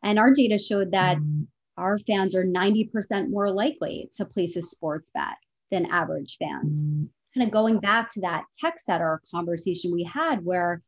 And 0.02 0.18
our 0.18 0.30
data 0.30 0.58
showed 0.58 0.92
that 0.92 1.16
mm-hmm. 1.16 1.44
our 1.78 1.98
fans 2.00 2.34
are 2.34 2.44
90% 2.44 3.30
more 3.30 3.50
likely 3.50 4.10
to 4.16 4.26
place 4.26 4.56
a 4.56 4.62
sports 4.62 5.10
bet 5.14 5.36
than 5.70 5.86
average 5.86 6.36
fans. 6.38 6.82
Mm-hmm. 6.82 7.04
Kind 7.34 7.46
of 7.48 7.50
going 7.50 7.78
back 7.78 8.10
to 8.10 8.20
that 8.20 8.44
tech 8.60 8.78
setter 8.78 9.22
conversation 9.30 9.90
we 9.90 10.04
had, 10.04 10.44
where 10.44 10.82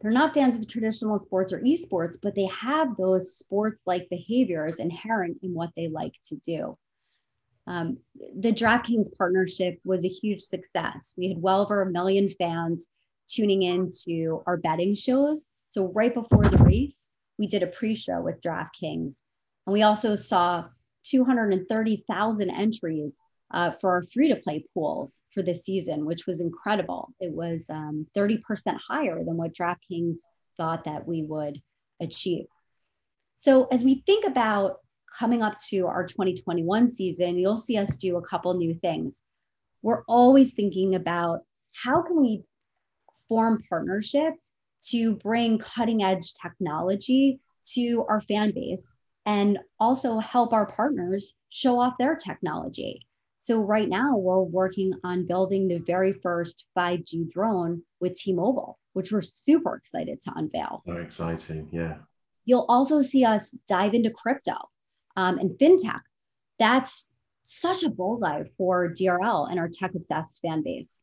they're 0.00 0.10
not 0.10 0.34
fans 0.34 0.56
of 0.56 0.66
traditional 0.66 1.18
sports 1.18 1.52
or 1.52 1.60
esports, 1.60 2.16
but 2.20 2.34
they 2.34 2.46
have 2.46 2.96
those 2.96 3.36
sports 3.36 3.82
like 3.86 4.08
behaviors 4.08 4.78
inherent 4.78 5.38
in 5.42 5.52
what 5.52 5.70
they 5.76 5.88
like 5.88 6.14
to 6.24 6.36
do. 6.36 6.78
Um, 7.66 7.98
the 8.36 8.52
DraftKings 8.52 9.14
partnership 9.16 9.78
was 9.84 10.04
a 10.04 10.08
huge 10.08 10.40
success. 10.40 11.14
We 11.18 11.28
had 11.28 11.42
well 11.42 11.60
over 11.60 11.82
a 11.82 11.90
million 11.90 12.30
fans 12.30 12.86
tuning 13.28 13.62
into 13.62 14.42
our 14.46 14.56
betting 14.56 14.94
shows. 14.94 15.48
So, 15.68 15.86
right 15.92 16.12
before 16.12 16.44
the 16.44 16.58
race, 16.58 17.10
we 17.38 17.46
did 17.46 17.62
a 17.62 17.68
pre 17.68 17.94
show 17.94 18.20
with 18.22 18.40
DraftKings. 18.40 19.20
And 19.66 19.72
we 19.72 19.82
also 19.82 20.16
saw 20.16 20.64
230,000 21.04 22.50
entries 22.50 23.20
uh, 23.52 23.72
for 23.80 23.90
our 23.90 24.04
free 24.12 24.28
to 24.28 24.36
play 24.36 24.64
pools 24.72 25.22
for 25.34 25.42
this 25.42 25.64
season, 25.64 26.04
which 26.04 26.26
was 26.26 26.40
incredible. 26.40 27.12
It 27.20 27.32
was 27.32 27.66
um, 27.70 28.06
30% 28.16 28.40
higher 28.88 29.24
than 29.24 29.36
what 29.36 29.54
DraftKings 29.54 30.18
thought 30.56 30.84
that 30.84 31.06
we 31.06 31.22
would 31.22 31.60
achieve. 32.00 32.46
So, 33.34 33.66
as 33.66 33.82
we 33.82 34.02
think 34.06 34.26
about 34.26 34.76
coming 35.18 35.42
up 35.42 35.58
to 35.70 35.86
our 35.86 36.06
2021 36.06 36.88
season, 36.88 37.38
you'll 37.38 37.56
see 37.56 37.76
us 37.76 37.96
do 37.96 38.16
a 38.16 38.22
couple 38.22 38.54
new 38.54 38.74
things. 38.74 39.22
We're 39.82 40.02
always 40.06 40.52
thinking 40.52 40.94
about 40.94 41.40
how 41.72 42.02
can 42.02 42.20
we 42.20 42.44
form 43.28 43.62
partnerships 43.68 44.52
to 44.88 45.14
bring 45.16 45.58
cutting 45.58 46.02
edge 46.02 46.34
technology 46.40 47.40
to 47.74 48.04
our 48.08 48.20
fan 48.20 48.52
base 48.52 48.98
and 49.26 49.58
also 49.78 50.18
help 50.18 50.52
our 50.52 50.66
partners 50.66 51.34
show 51.50 51.78
off 51.78 51.94
their 51.98 52.16
technology. 52.16 53.06
So 53.42 53.58
right 53.58 53.88
now 53.88 54.18
we're 54.18 54.42
working 54.42 54.92
on 55.02 55.26
building 55.26 55.66
the 55.66 55.78
very 55.78 56.12
first 56.12 56.66
5G 56.76 57.30
drone 57.30 57.82
with 57.98 58.14
T-Mobile, 58.14 58.78
which 58.92 59.12
we're 59.12 59.22
super 59.22 59.76
excited 59.76 60.20
to 60.22 60.32
unveil. 60.36 60.82
So 60.86 60.96
exciting, 60.98 61.70
yeah. 61.72 61.94
You'll 62.44 62.66
also 62.68 63.00
see 63.00 63.24
us 63.24 63.50
dive 63.66 63.94
into 63.94 64.10
crypto 64.10 64.56
um, 65.16 65.38
and 65.38 65.52
fintech. 65.58 66.02
That's 66.58 67.06
such 67.46 67.82
a 67.82 67.88
bullseye 67.88 68.44
for 68.58 68.92
DRL 68.92 69.50
and 69.50 69.58
our 69.58 69.70
tech 69.70 69.94
obsessed 69.94 70.40
fan 70.42 70.62
base. 70.62 71.00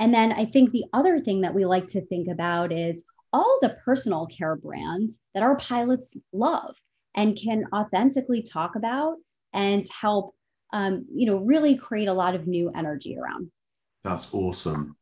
And 0.00 0.12
then 0.12 0.32
I 0.32 0.46
think 0.46 0.72
the 0.72 0.86
other 0.92 1.20
thing 1.20 1.42
that 1.42 1.54
we 1.54 1.64
like 1.64 1.86
to 1.90 2.04
think 2.04 2.26
about 2.26 2.72
is 2.72 3.04
all 3.32 3.60
the 3.62 3.78
personal 3.84 4.26
care 4.26 4.56
brands 4.56 5.20
that 5.32 5.44
our 5.44 5.56
pilots 5.56 6.16
love 6.32 6.74
and 7.14 7.38
can 7.40 7.66
authentically 7.72 8.42
talk 8.42 8.74
about 8.74 9.18
and 9.52 9.86
help, 10.00 10.34
um, 10.72 11.06
you 11.14 11.26
know, 11.26 11.38
really 11.38 11.76
create 11.76 12.08
a 12.08 12.12
lot 12.12 12.34
of 12.34 12.46
new 12.46 12.70
energy 12.74 13.16
around. 13.18 13.50
That's 14.04 14.32
awesome. 14.32 14.96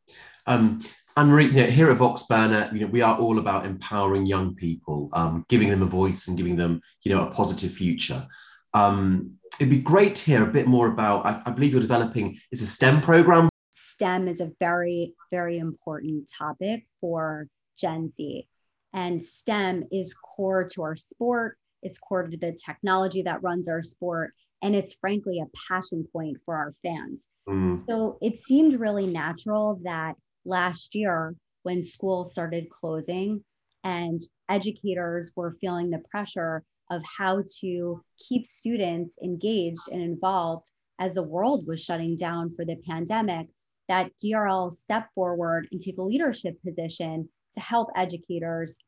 Um, 0.46 0.82
Anne 1.16 1.28
Marie, 1.28 1.46
you 1.46 1.52
know, 1.52 1.66
here 1.66 1.90
at 1.90 1.98
Voxburner, 1.98 2.72
you 2.72 2.80
know, 2.80 2.86
we 2.86 3.00
are 3.00 3.16
all 3.16 3.38
about 3.38 3.66
empowering 3.66 4.26
young 4.26 4.54
people, 4.54 5.10
um, 5.12 5.44
giving 5.48 5.68
them 5.68 5.82
a 5.82 5.86
voice 5.86 6.26
and 6.26 6.36
giving 6.36 6.56
them, 6.56 6.80
you 7.02 7.14
know, 7.14 7.26
a 7.26 7.30
positive 7.30 7.72
future. 7.72 8.26
Um, 8.72 9.34
it'd 9.60 9.70
be 9.70 9.78
great 9.78 10.16
to 10.16 10.24
hear 10.24 10.42
a 10.42 10.52
bit 10.52 10.66
more 10.66 10.88
about. 10.88 11.24
I, 11.24 11.42
I 11.46 11.50
believe 11.52 11.72
you're 11.72 11.80
developing 11.80 12.38
is 12.50 12.62
a 12.62 12.66
STEM 12.66 13.00
program. 13.02 13.48
STEM 13.70 14.26
is 14.26 14.40
a 14.40 14.50
very, 14.58 15.14
very 15.30 15.58
important 15.58 16.30
topic 16.36 16.86
for 17.00 17.46
Gen 17.78 18.10
Z, 18.10 18.48
and 18.92 19.22
STEM 19.22 19.84
is 19.92 20.14
core 20.14 20.68
to 20.70 20.82
our 20.82 20.96
sport. 20.96 21.58
It's 21.82 21.98
core 21.98 22.26
to 22.26 22.36
the 22.36 22.52
technology 22.52 23.22
that 23.22 23.42
runs 23.42 23.68
our 23.68 23.82
sport, 23.82 24.34
And 24.64 24.74
it's 24.74 24.94
frankly 24.94 25.40
a 25.40 25.50
passion 25.68 26.08
point 26.10 26.38
for 26.44 26.56
our 26.56 26.72
fans. 26.82 27.28
Mm. 27.46 27.76
So 27.86 28.18
it 28.22 28.38
seemed 28.38 28.80
really 28.80 29.06
natural 29.06 29.78
that 29.84 30.14
last 30.46 30.94
year, 30.94 31.36
when 31.64 31.82
schools 31.82 32.32
started 32.32 32.70
closing 32.70 33.44
and 33.84 34.20
educators 34.48 35.32
were 35.36 35.56
feeling 35.60 35.90
the 35.90 36.02
pressure 36.10 36.62
of 36.90 37.02
how 37.04 37.42
to 37.60 38.02
keep 38.18 38.46
students 38.46 39.18
engaged 39.22 39.88
and 39.92 40.00
involved 40.00 40.70
as 40.98 41.14
the 41.14 41.22
world 41.22 41.66
was 41.66 41.82
shutting 41.82 42.16
down 42.16 42.54
for 42.56 42.64
the 42.64 42.76
pandemic, 42.88 43.48
that 43.88 44.10
DRL 44.24 44.70
step 44.70 45.08
forward 45.14 45.68
and 45.72 45.80
take 45.80 45.98
a 45.98 46.02
leadership 46.02 46.56
position 46.64 47.28
to 47.52 47.60
help 47.60 47.90
educators, 47.96 48.78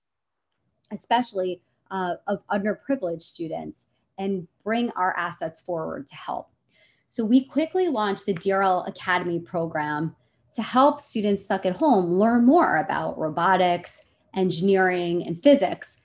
especially 0.90 1.60
uh, 1.90 2.14
of 2.26 2.40
underprivileged 2.50 3.22
students, 3.22 3.88
and 4.18 4.48
bring 4.64 4.90
our 4.90 5.16
assets 5.16 5.60
forward 5.60 6.06
to 6.08 6.16
help. 6.16 6.50
So 7.06 7.24
we 7.24 7.44
quickly 7.44 7.88
launched 7.88 8.26
the 8.26 8.34
DRL 8.34 8.86
Academy 8.88 9.38
program 9.38 10.16
to 10.54 10.62
help 10.62 11.00
students 11.00 11.44
stuck 11.44 11.66
at 11.66 11.76
home 11.76 12.14
learn 12.14 12.44
more 12.44 12.78
about 12.78 13.18
robotics, 13.18 14.02
engineering, 14.34 15.24
and 15.26 15.40
physics. 15.40 15.98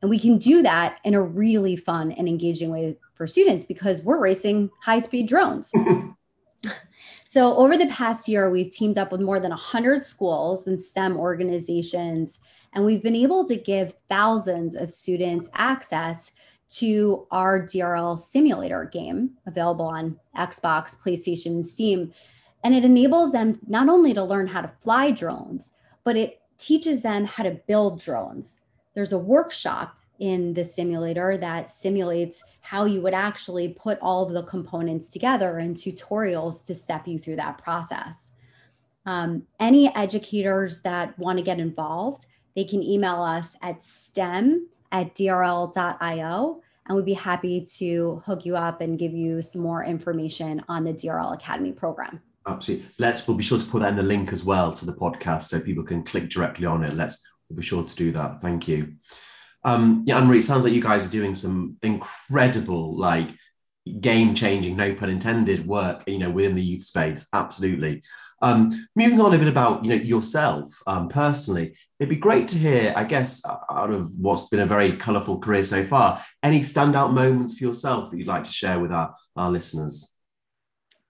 And 0.00 0.10
we 0.10 0.18
can 0.18 0.38
do 0.38 0.62
that 0.62 0.98
in 1.04 1.14
a 1.14 1.22
really 1.22 1.76
fun 1.76 2.12
and 2.12 2.28
engaging 2.28 2.70
way 2.70 2.96
for 3.14 3.26
students 3.26 3.64
because 3.64 4.02
we're 4.02 4.20
racing 4.20 4.70
high 4.82 5.00
speed 5.00 5.28
drones. 5.28 5.72
so, 7.24 7.56
over 7.56 7.76
the 7.76 7.86
past 7.86 8.28
year, 8.28 8.48
we've 8.48 8.70
teamed 8.70 8.96
up 8.96 9.12
with 9.12 9.20
more 9.20 9.40
than 9.40 9.50
100 9.50 10.04
schools 10.04 10.66
and 10.66 10.82
STEM 10.82 11.16
organizations, 11.16 12.40
and 12.72 12.84
we've 12.84 13.02
been 13.02 13.16
able 13.16 13.44
to 13.46 13.56
give 13.56 13.94
thousands 14.08 14.74
of 14.74 14.90
students 14.90 15.50
access 15.54 16.32
to 16.70 17.26
our 17.30 17.60
DRL 17.60 18.18
simulator 18.18 18.84
game 18.84 19.30
available 19.46 19.86
on 19.86 20.18
Xbox, 20.36 20.96
PlayStation, 21.00 21.64
Steam. 21.64 22.12
And 22.62 22.74
it 22.74 22.84
enables 22.84 23.32
them 23.32 23.58
not 23.66 23.88
only 23.88 24.12
to 24.14 24.22
learn 24.22 24.48
how 24.48 24.60
to 24.60 24.72
fly 24.80 25.10
drones, 25.10 25.70
but 26.04 26.16
it 26.16 26.40
teaches 26.58 27.02
them 27.02 27.24
how 27.24 27.44
to 27.44 27.60
build 27.66 28.02
drones. 28.02 28.60
There's 28.94 29.12
a 29.12 29.18
workshop 29.18 29.96
in 30.18 30.54
the 30.54 30.64
simulator 30.64 31.36
that 31.36 31.68
simulates 31.68 32.42
how 32.60 32.84
you 32.84 33.00
would 33.00 33.14
actually 33.14 33.68
put 33.68 33.98
all 34.00 34.26
of 34.26 34.32
the 34.32 34.42
components 34.42 35.06
together 35.06 35.58
and 35.58 35.76
tutorials 35.76 36.66
to 36.66 36.74
step 36.74 37.06
you 37.06 37.18
through 37.18 37.36
that 37.36 37.58
process. 37.58 38.32
Um, 39.06 39.44
any 39.60 39.94
educators 39.94 40.82
that 40.82 41.18
want 41.18 41.38
to 41.38 41.44
get 41.44 41.60
involved, 41.60 42.26
they 42.56 42.64
can 42.64 42.82
email 42.82 43.22
us 43.22 43.56
at 43.62 43.82
stem 43.82 44.68
at 44.92 45.14
drl.io 45.14 46.62
and 46.86 46.96
we'd 46.96 47.04
be 47.04 47.12
happy 47.12 47.64
to 47.76 48.22
hook 48.24 48.44
you 48.46 48.56
up 48.56 48.80
and 48.80 48.98
give 48.98 49.12
you 49.12 49.42
some 49.42 49.60
more 49.60 49.84
information 49.84 50.64
on 50.68 50.84
the 50.84 50.92
DRL 50.92 51.34
Academy 51.34 51.72
program. 51.72 52.20
Absolutely. 52.46 52.86
Let's 52.98 53.28
we'll 53.28 53.36
be 53.36 53.44
sure 53.44 53.58
to 53.58 53.66
put 53.66 53.82
that 53.82 53.90
in 53.90 53.96
the 53.96 54.02
link 54.02 54.32
as 54.32 54.44
well 54.44 54.72
to 54.72 54.86
the 54.86 54.94
podcast 54.94 55.42
so 55.42 55.60
people 55.60 55.84
can 55.84 56.02
click 56.02 56.30
directly 56.30 56.66
on 56.66 56.82
it. 56.82 56.94
Let's 56.94 57.20
we'll 57.48 57.58
be 57.58 57.62
sure 57.62 57.84
to 57.84 57.96
do 57.96 58.10
that. 58.12 58.40
Thank 58.40 58.66
you. 58.66 58.94
Um, 59.64 60.02
yeah, 60.04 60.16
Anne 60.16 60.26
Marie, 60.26 60.38
it 60.38 60.44
sounds 60.44 60.64
like 60.64 60.72
you 60.72 60.82
guys 60.82 61.06
are 61.06 61.10
doing 61.10 61.34
some 61.34 61.76
incredible, 61.82 62.96
like 62.96 63.28
game 63.94 64.34
changing, 64.34 64.76
no 64.76 64.94
pun 64.94 65.10
intended, 65.10 65.66
work, 65.66 66.02
you 66.06 66.18
know, 66.18 66.30
within 66.30 66.54
the 66.54 66.62
youth 66.62 66.82
space. 66.82 67.26
Absolutely. 67.32 68.02
Um, 68.40 68.70
moving 68.94 69.20
on 69.20 69.34
a 69.34 69.38
bit 69.38 69.48
about, 69.48 69.84
you 69.84 69.90
know, 69.90 69.96
yourself 69.96 70.70
um, 70.86 71.08
personally, 71.08 71.74
it'd 71.98 72.08
be 72.08 72.16
great 72.16 72.48
to 72.48 72.58
hear, 72.58 72.92
I 72.94 73.04
guess, 73.04 73.42
out 73.70 73.90
of 73.90 74.12
what's 74.16 74.48
been 74.48 74.60
a 74.60 74.66
very 74.66 74.96
colourful 74.96 75.40
career 75.40 75.64
so 75.64 75.82
far, 75.84 76.22
any 76.42 76.60
standout 76.60 77.12
moments 77.12 77.58
for 77.58 77.64
yourself 77.64 78.10
that 78.10 78.18
you'd 78.18 78.28
like 78.28 78.44
to 78.44 78.52
share 78.52 78.78
with 78.78 78.92
our, 78.92 79.14
our 79.36 79.50
listeners. 79.50 80.14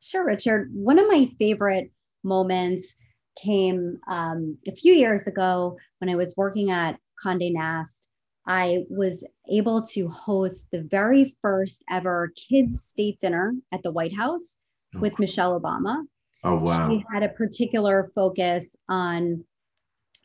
Sure, 0.01 0.25
Richard. 0.25 0.71
One 0.73 0.99
of 0.99 1.07
my 1.09 1.31
favorite 1.39 1.91
moments 2.25 2.95
came 3.43 3.99
um, 4.09 4.59
a 4.67 4.73
few 4.73 4.95
years 4.95 5.27
ago 5.27 5.77
when 5.99 6.09
I 6.09 6.17
was 6.17 6.35
working 6.37 6.71
at 6.71 6.99
Condé 7.25 7.53
Nast. 7.53 8.09
I 8.49 8.85
was 8.89 9.27
able 9.51 9.83
to 9.83 10.09
host 10.09 10.69
the 10.73 10.81
very 10.81 11.37
first 11.43 11.85
ever 11.91 12.33
kids' 12.35 12.83
state 12.83 13.19
dinner 13.19 13.55
at 13.73 13.83
the 13.83 13.93
White 13.93 14.17
House 14.17 14.57
oh. 14.97 15.01
with 15.01 15.19
Michelle 15.19 15.61
Obama. 15.61 16.03
Oh, 16.43 16.57
wow. 16.57 16.89
She 16.89 17.05
had 17.13 17.23
a 17.23 17.29
particular 17.29 18.11
focus 18.15 18.75
on 18.89 19.45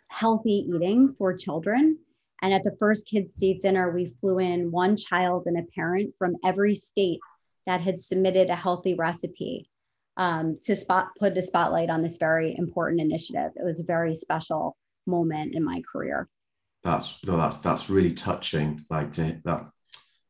healthy 0.10 0.66
eating 0.74 1.14
for 1.18 1.36
children. 1.36 1.98
And 2.42 2.54
at 2.54 2.64
the 2.64 2.76
first 2.80 3.08
kids' 3.08 3.36
state 3.36 3.60
dinner, 3.60 3.92
we 3.92 4.14
flew 4.22 4.40
in 4.40 4.72
one 4.72 4.96
child 4.96 5.44
and 5.46 5.58
a 5.58 5.64
parent 5.76 6.16
from 6.18 6.38
every 6.46 6.76
state 6.76 7.20
that 7.66 7.82
had 7.82 8.00
submitted 8.00 8.50
a 8.50 8.56
healthy 8.56 8.94
recipe 8.94 9.70
um, 10.16 10.60
to 10.66 10.76
spot 10.76 11.10
put 11.20 11.34
the 11.36 11.42
spotlight 11.42 11.90
on 11.90 12.02
this 12.02 12.18
very 12.18 12.56
important 12.58 13.02
initiative. 13.02 13.52
It 13.56 13.66
was 13.66 13.80
a 13.82 13.86
very 13.86 14.16
special 14.16 14.78
moment 15.06 15.56
in 15.56 15.64
my 15.64 15.82
career. 15.92 16.30
That's 16.84 17.17
no, 17.26 17.38
that's 17.38 17.58
that's 17.60 17.89
really 17.89 18.13
touching. 18.13 18.84
Like 18.89 19.12
to, 19.13 19.39
that, 19.46 19.69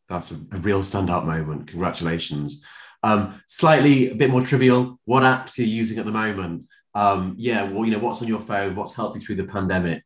that's 0.07 0.31
a, 0.31 0.35
a, 0.51 0.57
real 0.59 0.81
standout 0.81 1.25
moment. 1.25 1.67
Congratulations. 1.67 2.63
Um, 3.01 3.41
slightly 3.47 4.11
a 4.11 4.15
bit 4.15 4.29
more 4.29 4.41
trivial. 4.41 4.99
What 5.05 5.23
apps 5.23 5.57
are 5.57 5.63
you 5.63 5.75
using 5.75 5.97
at 5.99 6.05
the 6.05 6.11
moment? 6.11 6.65
Um, 6.95 7.35
yeah, 7.37 7.63
well, 7.63 7.85
you 7.85 7.91
know, 7.91 7.99
what's 7.99 8.21
on 8.21 8.27
your 8.27 8.39
phone? 8.39 8.75
What's 8.75 8.93
helped 8.93 9.15
you 9.15 9.21
through 9.21 9.35
the 9.35 9.45
pandemic? 9.45 10.03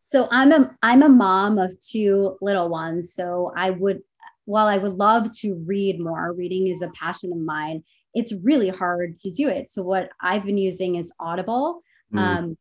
So 0.00 0.28
I'm 0.30 0.52
a 0.52 0.76
I'm 0.82 1.02
a 1.02 1.08
mom 1.08 1.58
of 1.58 1.78
two 1.80 2.36
little 2.40 2.68
ones. 2.68 3.14
So 3.14 3.52
I 3.56 3.70
would 3.70 4.02
while 4.44 4.66
I 4.66 4.78
would 4.78 4.94
love 4.94 5.30
to 5.38 5.54
read 5.54 6.00
more, 6.00 6.32
reading 6.32 6.68
is 6.68 6.82
a 6.82 6.88
passion 6.90 7.32
of 7.32 7.38
mine 7.38 7.82
it's 8.16 8.32
really 8.32 8.70
hard 8.70 9.14
to 9.18 9.30
do 9.30 9.46
it. 9.48 9.68
So 9.70 9.82
what 9.82 10.08
I've 10.18 10.46
been 10.46 10.56
using 10.56 10.94
is 10.94 11.12
Audible. 11.20 11.82
Mm. 12.14 12.18
Um, 12.18 12.58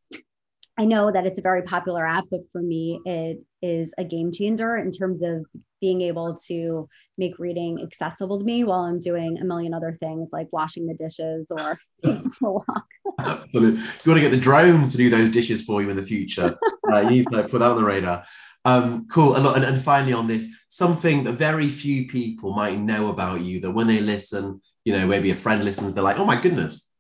I 0.78 0.86
know 0.86 1.10
that 1.12 1.26
it's 1.26 1.40
a 1.40 1.42
very 1.42 1.62
popular 1.62 2.06
app, 2.06 2.26
but 2.30 2.42
for 2.52 2.62
me, 2.62 3.00
it 3.06 3.42
is 3.62 3.94
a 3.98 4.04
game 4.04 4.32
changer 4.32 4.76
in 4.76 4.92
terms 4.92 5.22
of 5.22 5.46
being 5.80 6.02
able 6.02 6.38
to 6.48 6.90
make 7.18 7.40
reading 7.40 7.82
accessible 7.82 8.40
to 8.40 8.46
me 8.46 8.64
while 8.66 8.82
I'm 8.82 9.00
doing 9.00 9.38
a 9.38 9.46
million 9.46 9.74
other 9.74 9.94
things 9.94 10.32
like 10.34 10.48
washing 10.52 10.86
the 10.86 10.94
dishes 10.94 11.50
or 11.50 11.80
taking 12.04 12.32
a 12.44 12.52
walk. 12.52 12.86
Absolutely. 13.20 13.80
You 13.80 14.12
want 14.12 14.18
to 14.18 14.22
get 14.22 14.32
the 14.32 14.38
drone 14.38 14.88
to 14.90 14.98
do 14.98 15.10
those 15.10 15.30
dishes 15.30 15.64
for 15.64 15.82
you 15.82 15.90
in 15.90 15.96
the 15.96 16.04
future. 16.04 16.58
uh, 16.92 17.02
you 17.02 17.10
need 17.10 17.28
to 17.32 17.44
put 17.44 17.60
that 17.60 17.72
on 17.72 17.78
the 17.78 17.84
radar. 17.84 18.26
Um, 18.66 19.08
cool. 19.08 19.36
And, 19.36 19.64
and 19.64 19.82
finally, 19.82 20.12
on 20.14 20.28
this, 20.28 20.50
something 20.68 21.24
that 21.24 21.34
very 21.34 21.70
few 21.70 22.08
people 22.08 22.54
might 22.54 22.80
know 22.80 23.10
about 23.10 23.42
you 23.42 23.62
that 23.62 23.72
when 23.72 23.88
they 23.88 24.02
listen, 24.02 24.60
you 24.84 24.92
know, 24.92 25.08
maybe 25.08 25.30
a 25.30 25.36
friend 25.36 25.64
listens, 25.64 25.94
they're 25.94 26.04
like, 26.04 26.18
oh 26.18 26.26
my 26.26 26.42
goodness, 26.42 26.94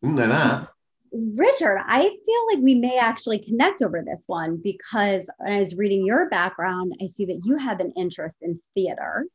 didn't 0.00 0.16
know 0.16 0.28
that. 0.28 0.68
Richard, 1.12 1.82
I 1.86 2.02
feel 2.02 2.46
like 2.52 2.62
we 2.62 2.74
may 2.74 2.98
actually 2.98 3.40
connect 3.40 3.82
over 3.82 4.02
this 4.04 4.24
one 4.26 4.60
because 4.62 5.28
when 5.38 5.54
I 5.54 5.58
was 5.58 5.76
reading 5.76 6.06
your 6.06 6.28
background, 6.28 6.94
I 7.02 7.06
see 7.06 7.24
that 7.26 7.42
you 7.44 7.56
have 7.56 7.80
an 7.80 7.92
interest 7.96 8.38
in 8.42 8.60
theater. 8.74 9.26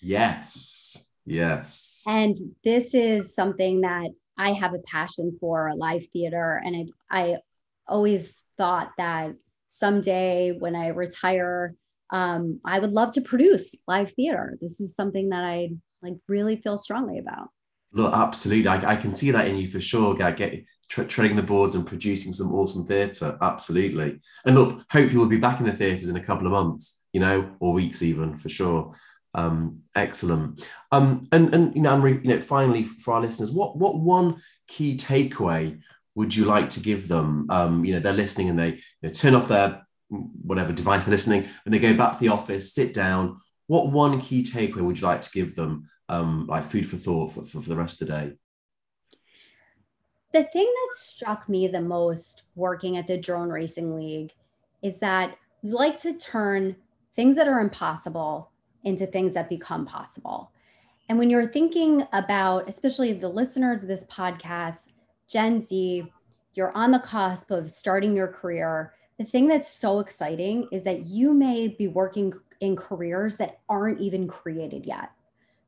Yes. 0.00 1.10
Yes. 1.24 2.02
And 2.06 2.34
this 2.64 2.94
is 2.94 3.34
something 3.34 3.82
that 3.82 4.10
I 4.36 4.52
have 4.52 4.74
a 4.74 4.80
passion 4.80 5.36
for 5.38 5.72
live 5.76 6.06
theater. 6.12 6.60
And 6.64 6.90
I, 7.10 7.20
I 7.20 7.36
always 7.86 8.34
thought 8.56 8.90
that 8.98 9.32
someday 9.68 10.56
when 10.58 10.74
I 10.74 10.88
retire, 10.88 11.74
um, 12.10 12.60
I 12.64 12.78
would 12.78 12.92
love 12.92 13.12
to 13.12 13.20
produce 13.20 13.74
live 13.86 14.12
theater. 14.12 14.58
This 14.60 14.80
is 14.80 14.94
something 14.94 15.28
that 15.28 15.44
I 15.44 15.70
like 16.02 16.14
really 16.28 16.56
feel 16.56 16.76
strongly 16.76 17.18
about. 17.18 17.50
Look, 17.92 18.14
absolutely. 18.14 18.68
I, 18.68 18.92
I 18.92 18.96
can 18.96 19.14
see 19.14 19.30
that 19.32 19.48
in 19.48 19.56
you 19.56 19.68
for 19.68 19.80
sure. 19.80 20.14
Get, 20.14 20.36
get 20.36 20.64
treading 20.88 21.36
the 21.36 21.42
boards 21.42 21.74
and 21.74 21.86
producing 21.86 22.32
some 22.32 22.52
awesome 22.52 22.86
theatre. 22.86 23.38
Absolutely. 23.40 24.20
And 24.44 24.54
look, 24.54 24.84
hopefully 24.90 25.16
we'll 25.16 25.26
be 25.26 25.38
back 25.38 25.60
in 25.60 25.66
the 25.66 25.72
theatres 25.72 26.08
in 26.08 26.16
a 26.16 26.24
couple 26.24 26.46
of 26.46 26.52
months, 26.52 27.04
you 27.12 27.20
know, 27.20 27.50
or 27.60 27.72
weeks 27.72 28.02
even 28.02 28.36
for 28.38 28.48
sure. 28.48 28.94
Um, 29.34 29.82
excellent. 29.94 30.68
Um, 30.90 31.28
and 31.30 31.54
and 31.54 31.74
you 31.74 31.82
know, 31.82 31.92
Anne-Marie, 31.92 32.20
you 32.22 32.30
know, 32.30 32.40
finally 32.40 32.82
for 32.82 33.14
our 33.14 33.20
listeners, 33.20 33.52
what 33.52 33.76
what 33.76 33.98
one 33.98 34.42
key 34.66 34.96
takeaway 34.96 35.80
would 36.16 36.34
you 36.34 36.44
like 36.44 36.70
to 36.70 36.80
give 36.80 37.06
them? 37.06 37.46
Um, 37.50 37.84
you 37.84 37.94
know, 37.94 38.00
they're 38.00 38.12
listening 38.12 38.48
and 38.48 38.58
they 38.58 38.68
you 38.70 38.80
know, 39.02 39.10
turn 39.10 39.34
off 39.34 39.48
their 39.48 39.86
whatever 40.08 40.72
device 40.72 41.04
they're 41.04 41.12
listening 41.12 41.48
and 41.64 41.72
they 41.72 41.78
go 41.78 41.96
back 41.96 42.14
to 42.14 42.18
the 42.18 42.28
office, 42.28 42.74
sit 42.74 42.92
down. 42.92 43.38
What 43.68 43.92
one 43.92 44.20
key 44.20 44.42
takeaway 44.42 44.82
would 44.82 45.00
you 45.00 45.06
like 45.06 45.20
to 45.20 45.30
give 45.30 45.54
them, 45.54 45.88
um, 46.10 46.46
like 46.46 46.64
food 46.64 46.86
for 46.86 46.96
thought 46.96 47.32
for, 47.32 47.44
for, 47.44 47.62
for 47.62 47.68
the 47.68 47.76
rest 47.76 48.02
of 48.02 48.08
the 48.08 48.14
day? 48.14 48.32
The 50.32 50.44
thing 50.44 50.66
that 50.66 50.94
struck 50.94 51.48
me 51.48 51.66
the 51.66 51.80
most 51.80 52.42
working 52.54 52.96
at 52.96 53.06
the 53.06 53.16
Drone 53.16 53.48
Racing 53.48 53.96
League 53.96 54.32
is 54.82 54.98
that 54.98 55.36
we 55.62 55.70
like 55.70 56.00
to 56.02 56.16
turn 56.16 56.76
things 57.14 57.36
that 57.36 57.48
are 57.48 57.60
impossible 57.60 58.50
into 58.84 59.06
things 59.06 59.34
that 59.34 59.48
become 59.48 59.86
possible. 59.86 60.52
And 61.08 61.18
when 61.18 61.30
you're 61.30 61.46
thinking 61.46 62.04
about, 62.12 62.68
especially 62.68 63.12
the 63.12 63.28
listeners 63.28 63.82
of 63.82 63.88
this 63.88 64.04
podcast, 64.06 64.92
Gen 65.28 65.60
Z, 65.60 66.10
you're 66.54 66.76
on 66.76 66.92
the 66.92 66.98
cusp 66.98 67.50
of 67.50 67.70
starting 67.70 68.16
your 68.16 68.28
career. 68.28 68.94
The 69.18 69.24
thing 69.24 69.48
that's 69.48 69.70
so 69.70 69.98
exciting 70.00 70.68
is 70.72 70.84
that 70.84 71.06
you 71.06 71.34
may 71.34 71.68
be 71.68 71.88
working 71.88 72.32
in 72.60 72.76
careers 72.76 73.36
that 73.36 73.60
aren't 73.68 74.00
even 74.00 74.28
created 74.28 74.86
yet. 74.86 75.10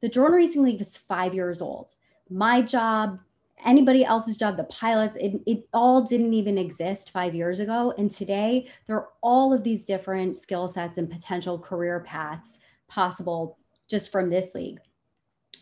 The 0.03 0.09
Drone 0.09 0.33
Racing 0.33 0.65
League 0.65 0.81
is 0.81 0.97
five 0.97 1.33
years 1.33 1.63
old. 1.63 1.95
My 2.29 2.61
job, 2.61 3.21
anybody 3.65 4.05
else's 4.05 4.37
job, 4.37 4.57
the 4.57 4.65
pilots, 4.65 5.17
it, 5.17 5.41
it 5.47 5.69
all 5.73 6.03
didn't 6.03 6.35
even 6.35 6.59
exist 6.59 7.11
five 7.11 7.35
years 7.35 7.61
ago. 7.61 7.95
And 7.97 8.11
today, 8.11 8.69
there 8.87 8.97
are 8.97 9.09
all 9.23 9.53
of 9.53 9.63
these 9.63 9.85
different 9.85 10.37
skill 10.37 10.67
sets 10.67 10.99
and 10.99 11.09
potential 11.09 11.59
career 11.59 12.01
paths 12.01 12.59
possible 12.89 13.59
just 13.89 14.11
from 14.11 14.29
this 14.29 14.55
league. 14.55 14.81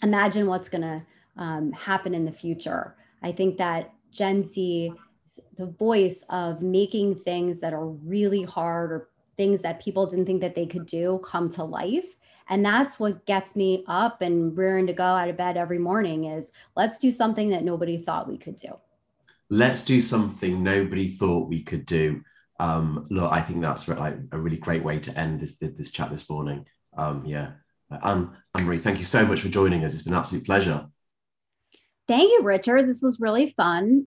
Imagine 0.02 0.46
what's 0.46 0.70
going 0.70 0.82
to 0.82 1.06
um, 1.36 1.72
happen 1.72 2.14
in 2.14 2.24
the 2.24 2.32
future. 2.32 2.96
I 3.22 3.32
think 3.32 3.58
that 3.58 3.92
Gen 4.10 4.42
Z, 4.42 4.92
the 5.56 5.66
voice 5.66 6.24
of 6.30 6.62
making 6.62 7.20
things 7.20 7.60
that 7.60 7.74
are 7.74 7.86
really 7.86 8.44
hard 8.44 8.90
or 8.90 9.10
things 9.36 9.60
that 9.62 9.82
people 9.82 10.06
didn't 10.06 10.26
think 10.26 10.40
that 10.40 10.54
they 10.54 10.66
could 10.66 10.86
do 10.86 11.20
come 11.24 11.50
to 11.50 11.62
life 11.62 12.16
and 12.50 12.66
that's 12.66 12.98
what 12.98 13.24
gets 13.26 13.54
me 13.54 13.84
up 13.86 14.20
and 14.20 14.58
rearing 14.58 14.88
to 14.88 14.92
go 14.92 15.04
out 15.04 15.28
of 15.28 15.36
bed 15.36 15.56
every 15.56 15.78
morning 15.78 16.24
is 16.24 16.50
let's 16.76 16.98
do 16.98 17.12
something 17.12 17.50
that 17.50 17.62
nobody 17.62 17.96
thought 17.96 18.28
we 18.28 18.36
could 18.36 18.56
do. 18.56 18.76
Let's 19.48 19.84
do 19.84 20.00
something 20.00 20.62
nobody 20.62 21.08
thought 21.08 21.48
we 21.48 21.62
could 21.62 21.86
do. 21.86 22.22
Um, 22.58 23.06
look 23.08 23.32
i 23.32 23.40
think 23.40 23.62
that's 23.62 23.88
like 23.88 24.18
a 24.32 24.38
really 24.38 24.58
great 24.58 24.84
way 24.84 24.98
to 24.98 25.18
end 25.18 25.40
this 25.40 25.56
this 25.56 25.92
chat 25.92 26.10
this 26.10 26.28
morning. 26.28 26.66
Um, 26.98 27.24
yeah. 27.24 27.52
Anne 28.02 28.36
marie 28.58 28.78
thank 28.78 28.98
you 28.98 29.04
so 29.04 29.24
much 29.24 29.40
for 29.40 29.48
joining 29.48 29.84
us. 29.84 29.94
It's 29.94 30.02
been 30.02 30.12
an 30.12 30.18
absolute 30.18 30.44
pleasure. 30.44 30.88
Thank 32.06 32.32
you 32.32 32.42
richard. 32.42 32.88
This 32.88 33.00
was 33.00 33.18
really 33.20 33.54
fun 33.56 34.06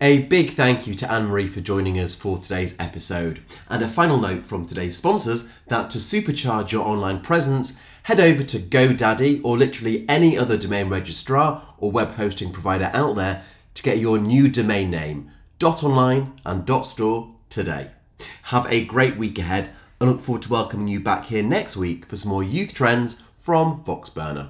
a 0.00 0.22
big 0.22 0.50
thank 0.50 0.86
you 0.86 0.94
to 0.94 1.12
Anne 1.12 1.26
Marie 1.26 1.46
for 1.46 1.60
joining 1.60 1.98
us 1.98 2.14
for 2.14 2.38
today's 2.38 2.74
episode. 2.78 3.40
And 3.68 3.82
a 3.82 3.88
final 3.88 4.16
note 4.16 4.44
from 4.44 4.64
today's 4.64 4.96
sponsors 4.96 5.50
that 5.66 5.90
to 5.90 5.98
supercharge 5.98 6.72
your 6.72 6.86
online 6.86 7.20
presence, 7.20 7.78
head 8.04 8.18
over 8.18 8.42
to 8.42 8.58
GoDaddy 8.58 9.42
or 9.44 9.58
literally 9.58 10.06
any 10.08 10.38
other 10.38 10.56
domain 10.56 10.88
registrar 10.88 11.74
or 11.76 11.90
web 11.90 12.12
hosting 12.12 12.50
provider 12.50 12.90
out 12.94 13.16
there 13.16 13.42
to 13.74 13.82
get 13.82 13.98
your 13.98 14.18
new 14.18 14.48
domain 14.48 14.90
name, 14.90 15.30
dot 15.58 15.84
.online 15.84 16.32
and 16.46 16.64
dot 16.64 16.86
.store 16.86 17.34
today. 17.50 17.90
Have 18.44 18.66
a 18.72 18.84
great 18.86 19.18
week 19.18 19.38
ahead 19.38 19.70
and 20.00 20.10
look 20.10 20.22
forward 20.22 20.42
to 20.42 20.50
welcoming 20.50 20.88
you 20.88 21.00
back 21.00 21.26
here 21.26 21.42
next 21.42 21.76
week 21.76 22.06
for 22.06 22.16
some 22.16 22.30
more 22.30 22.42
youth 22.42 22.72
trends 22.72 23.22
from 23.36 23.84
Voxburner. 23.84 24.48